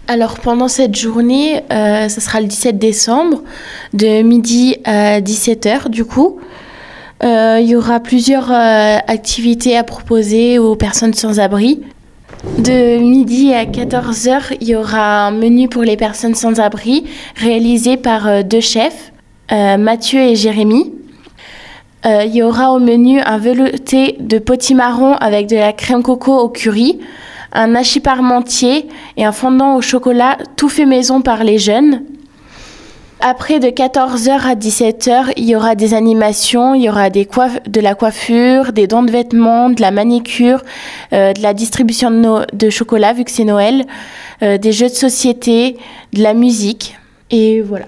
[0.09, 3.43] Alors pendant cette journée, euh, ça sera le 17 décembre,
[3.93, 6.39] de midi à 17h du coup.
[7.25, 11.83] Euh, Il y aura plusieurs euh, activités à proposer aux personnes sans abri.
[12.59, 17.05] De midi à 14h, il y aura un menu pour les personnes sans abri
[17.35, 19.13] réalisé par deux chefs,
[19.51, 20.93] Mathieu et Jérémy.
[22.05, 26.49] Il y aura au menu un velouté de potimarron avec de la crème coco au
[26.49, 27.01] curry,
[27.57, 28.87] un hachis parmentier
[29.17, 32.03] et un fondant au chocolat tout fait maison par les jeunes.
[33.21, 37.95] Après, de 14h à 17h, il y aura des animations, il y aura de la
[37.95, 40.63] coiffure, des dons de vêtements, de la manicure,
[41.15, 42.11] euh, de la distribution
[42.53, 43.87] de, chocolat vu que c'est Noël,
[44.43, 45.79] euh, des jeux de société,
[46.13, 46.99] de la musique.
[47.31, 47.87] Et voilà.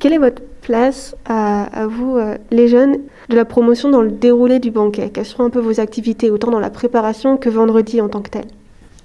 [0.00, 2.98] Quelle est votre place à, à vous, euh, les jeunes,
[3.28, 5.10] de la promotion dans le déroulé du banquet?
[5.14, 8.30] Quelles seront un peu vos activités, autant dans la préparation que vendredi en tant que
[8.30, 8.44] tel?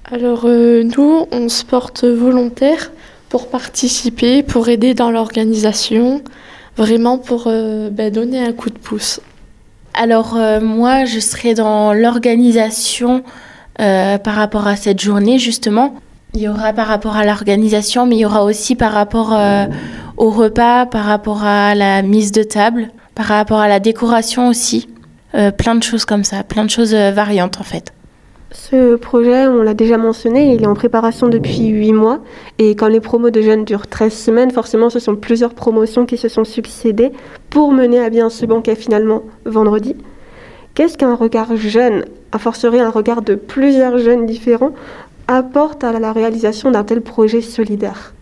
[0.06, 2.92] Alors euh, nous, on se porte volontaire
[3.30, 6.24] pour participer, pour aider dans l'organisation,
[6.78, 9.22] vraiment pour euh, ben, donner un coup de pouce.
[9.94, 13.24] Alors euh, moi, je serai dans l'organisation
[13.78, 15.96] par rapport à cette journée, justement.
[16.34, 19.34] Il y aura par rapport à l'organisation, mais il y aura aussi par rapport
[20.18, 24.90] au repas, par rapport à la mise de table, par rapport à la décoration aussi.
[25.32, 27.94] Plein de choses comme ça, plein de choses variantes en fait.
[28.52, 32.20] Ce projet, on l'a déjà mentionné, il est en préparation depuis 8 mois.
[32.58, 36.18] Et quand les promos de jeunes durent 13 semaines, forcément, ce sont plusieurs promotions qui
[36.18, 37.12] se sont succédées
[37.52, 39.96] pour mener à bien ce banquet finalement vendredi.
[40.74, 44.74] Qu'est-ce qu'un regard jeune, a fortiori un regard de plusieurs jeunes différents,
[45.28, 48.14] apporte à la réalisation d'un tel projet solidaire?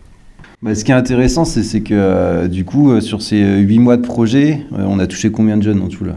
[0.60, 3.96] Bah, ce qui est intéressant, c'est que euh, du coup, euh, sur ces 8 mois
[3.96, 6.16] de projet, euh, on a touché combien de jeunes en tout là?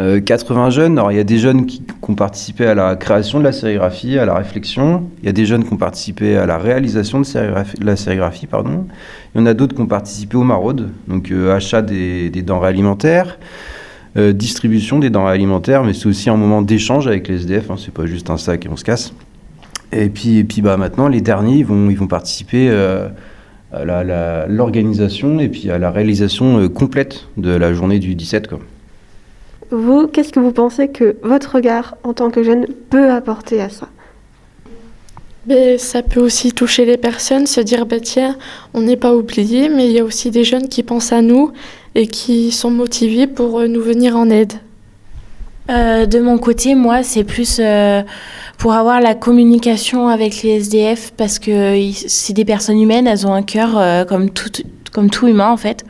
[0.00, 0.98] Euh, 80 jeunes.
[0.98, 4.18] Alors, il y a des jeunes qui, ont participé à la création de la sérigraphie,
[4.18, 5.08] à la réflexion.
[5.22, 8.46] Il y a des jeunes qui ont participé à la réalisation de, la sérigraphie.
[8.46, 8.86] Pardon.
[9.34, 12.68] Il y en a d'autres qui ont participé aux maraudes, donc euh, achat des, denrées
[12.68, 13.38] alimentaires.
[14.16, 17.76] euh, distribution des denrées alimentaires, mais c'est aussi un moment d'échange avec les SDF, hein,
[17.78, 19.14] c'est pas juste un sac et on se casse.
[19.92, 23.08] Et puis, et puis bah, maintenant, les derniers, ils vont, ils vont participer euh,
[23.72, 28.48] à l'organisation et puis à la réalisation euh, complète de la journée du 17.
[28.48, 28.58] Quoi.
[29.72, 33.68] Vous, qu'est-ce que vous pensez que votre regard en tant que jeune peut apporter à
[33.68, 33.88] ça?
[35.48, 38.36] Mais ça peut aussi toucher les personnes, se dire bah tiens,
[38.74, 41.52] on n'est pas oublié, mais il y a aussi des jeunes qui pensent à nous
[41.96, 44.52] et qui sont motivés pour euh, nous venir en aide.
[45.70, 48.02] Euh, de mon côté, moi, c'est plus euh,
[48.58, 53.32] pour avoir la communication avec les SDF parce que c'est des personnes humaines, elles ont
[53.32, 54.50] un cœur euh, comme tout,
[54.92, 55.84] comme tout humain en fait.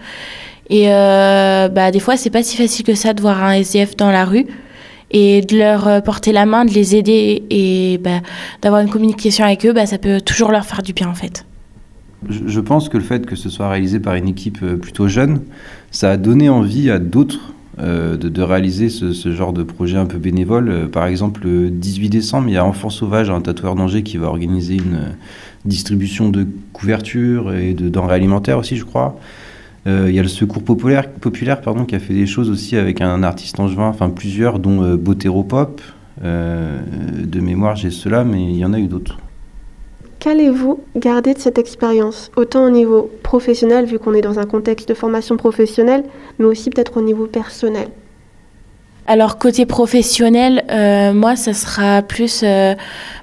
[0.73, 3.95] Et euh, bah, des fois, c'est pas si facile que ça de voir un SDF
[3.95, 4.47] dans la rue
[5.11, 8.23] et de leur euh, porter la main, de les aider et bah,
[8.63, 11.45] d'avoir une communication avec eux, bah, ça peut toujours leur faire du bien en fait.
[12.27, 15.43] Je, pense que le fait que ce soit réalisé par une équipe euh, plutôt jeune,
[15.91, 20.91] ça a donné envie à d'autres de, réaliser ce, genre de projet un peu bénévole.
[20.91, 24.29] Par exemple, le 18 décembre, il y a Enfants Sauvages, un tatoueur d'Angers, qui va
[24.29, 25.17] organiser une
[25.65, 29.19] distribution de couvertures et de denrées alimentaires aussi, je crois.
[29.87, 32.77] Euh, il y a le Secours Populaire, populaire pardon, qui a fait des choses aussi
[32.77, 35.81] avec un artiste angevin, enfin plusieurs, dont euh, Botero Pop.
[36.23, 36.79] Euh,
[37.25, 39.19] de mémoire, j'ai cela, mais il y en a eu d'autres.
[40.21, 44.89] Qu'allez-vous garder de cette expérience, autant au niveau professionnel, vu qu'on est dans un contexte
[44.89, 46.05] de formation professionnelle,
[46.39, 47.89] mais aussi peut-être au niveau personnel?
[49.09, 52.77] Alors côté professionnel, euh, moi ça sera plus, euh,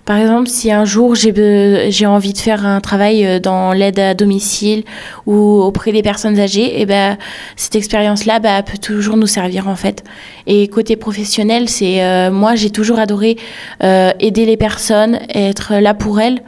[0.04, 4.14] par exemple, si un jour j'ai envie de faire un travail euh, dans l'aide à
[4.14, 4.84] domicile
[5.26, 7.18] ou auprès des personnes âgées, et ben
[7.56, 10.04] cette expérience-là bah, peut toujours nous servir en fait.
[10.48, 13.38] Et côté professionnel, c'est moi j'ai toujours adoré
[13.82, 16.42] aider les personnes, être là pour elles,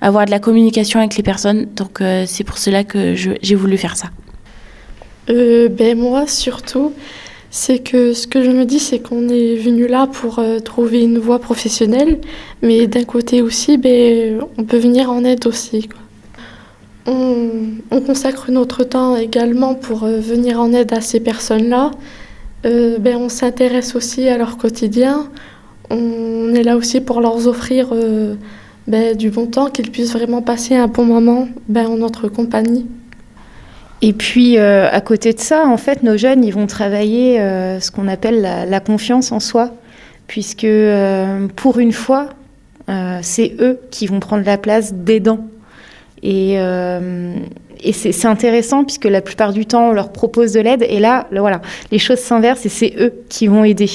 [0.00, 1.66] avoir de la communication avec les personnes.
[1.74, 4.10] Donc c'est pour cela que j'ai voulu faire ça.
[5.28, 6.92] Ben moi surtout,
[7.56, 11.02] c'est que ce que je me dis, c'est qu'on est venu là pour euh, trouver
[11.02, 12.20] une voie professionnelle,
[12.60, 15.88] mais d'un côté aussi, ben, on peut venir en aide aussi.
[15.88, 15.98] quoi.
[17.06, 17.48] On,
[17.90, 21.92] on consacre notre temps également pour euh, venir en aide à ces personnes-là.
[22.66, 25.26] Euh, ben, on s'intéresse aussi à leur quotidien.
[25.88, 27.88] On est là aussi pour leur offrir
[28.86, 32.84] ben, du bon temps, qu'ils puissent vraiment passer un bon moment ben, en notre compagnie.
[34.02, 37.80] Et puis, euh, à côté de ça, en fait, nos jeunes, ils vont travailler euh,
[37.80, 39.70] ce qu'on appelle la, confiance en soi,
[40.26, 42.28] puisque euh, pour une fois,
[43.22, 45.46] c'est eux qui vont prendre la place d'aidants.
[46.22, 46.58] Et,
[47.92, 51.62] c'est intéressant, puisque la plupart du temps, on leur propose de l'aide, et là, voilà,
[51.90, 53.90] les choses s'inversent, et c'est eux qui vont aider.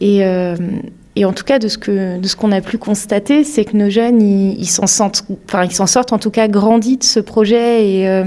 [0.00, 3.90] Et, en tout cas, de ce que de qu'on a pu constater, c'est que nos
[3.90, 7.86] jeunes, ils s'en sortent, enfin, ils s'en sortent en tout cas grandis de ce projet,
[7.86, 8.24] et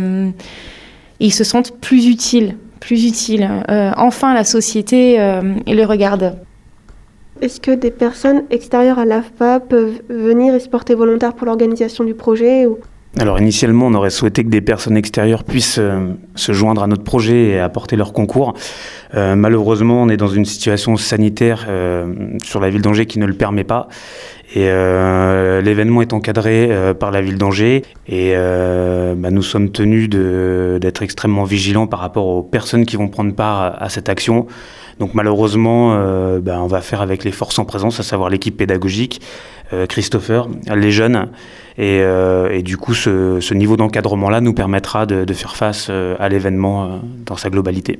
[1.19, 3.49] ils se sentent plus utiles, plus utiles.
[3.69, 6.37] Euh, enfin, la société euh, les regarde.
[7.41, 12.03] Est-ce que des personnes extérieures à l'AFPA peuvent venir et se porter volontaire pour l'organisation
[12.03, 12.79] du projet ou...
[13.19, 17.03] Alors initialement, on aurait souhaité que des personnes extérieures puissent euh, se joindre à notre
[17.03, 18.53] projet et apporter leur concours.
[19.15, 23.25] Euh, malheureusement, on est dans une situation sanitaire euh, sur la ville d'Angers qui ne
[23.25, 23.87] le permet pas.
[24.55, 24.63] Et
[25.61, 31.85] l'événement est encadré par la ville d'Angers et bah, nous sommes tenus d'être extrêmement vigilants
[31.85, 34.47] par rapport aux personnes qui vont prendre part à, cette action.
[34.99, 35.99] Donc malheureusement,
[36.39, 39.21] bah, on va faire avec les forces en présence, à savoir l'équipe pédagogique,
[39.89, 41.27] Christopher, les jeunes.
[41.77, 46.27] Et, euh, et du coup, ce, niveau d'encadrement-là nous permettra de, faire face euh, à
[46.27, 46.87] l'événement euh,
[47.25, 47.99] dans sa globalité.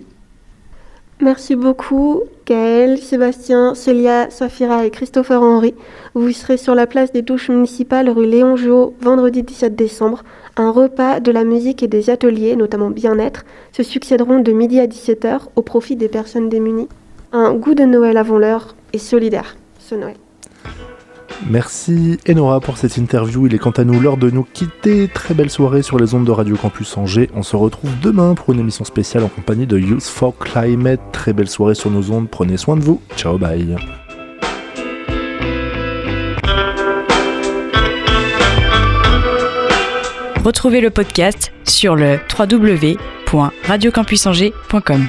[1.19, 5.73] Merci beaucoup, Gaël, Sébastien, Célia, Safira et Christopher Henry.
[6.13, 10.23] Vous serez sur la place des douches municipales rue Léon Jouot vendredi 17 décembre.
[10.57, 14.85] Un repas, de la musique et des ateliers, notamment bien-être, se succéderont de midi à
[14.85, 16.89] 17h au profit des personnes démunies.
[17.31, 20.17] Un goût de Noël avant l'heure et solidaire ce Noël.
[21.45, 23.47] Merci Enora pour cette interview.
[23.47, 25.07] Il est quant à nous l'heure de nous quitter.
[25.07, 27.29] Très belle soirée sur les ondes de Radio Campus Angers.
[27.35, 30.99] On se retrouve demain pour une émission spéciale en compagnie de Youth for Climate.
[31.11, 32.29] Très belle soirée sur nos ondes.
[32.29, 33.01] Prenez soin de vous.
[33.15, 33.75] Ciao, bye.
[40.43, 45.07] Retrouvez le podcast sur le www.radiocampusangers.com.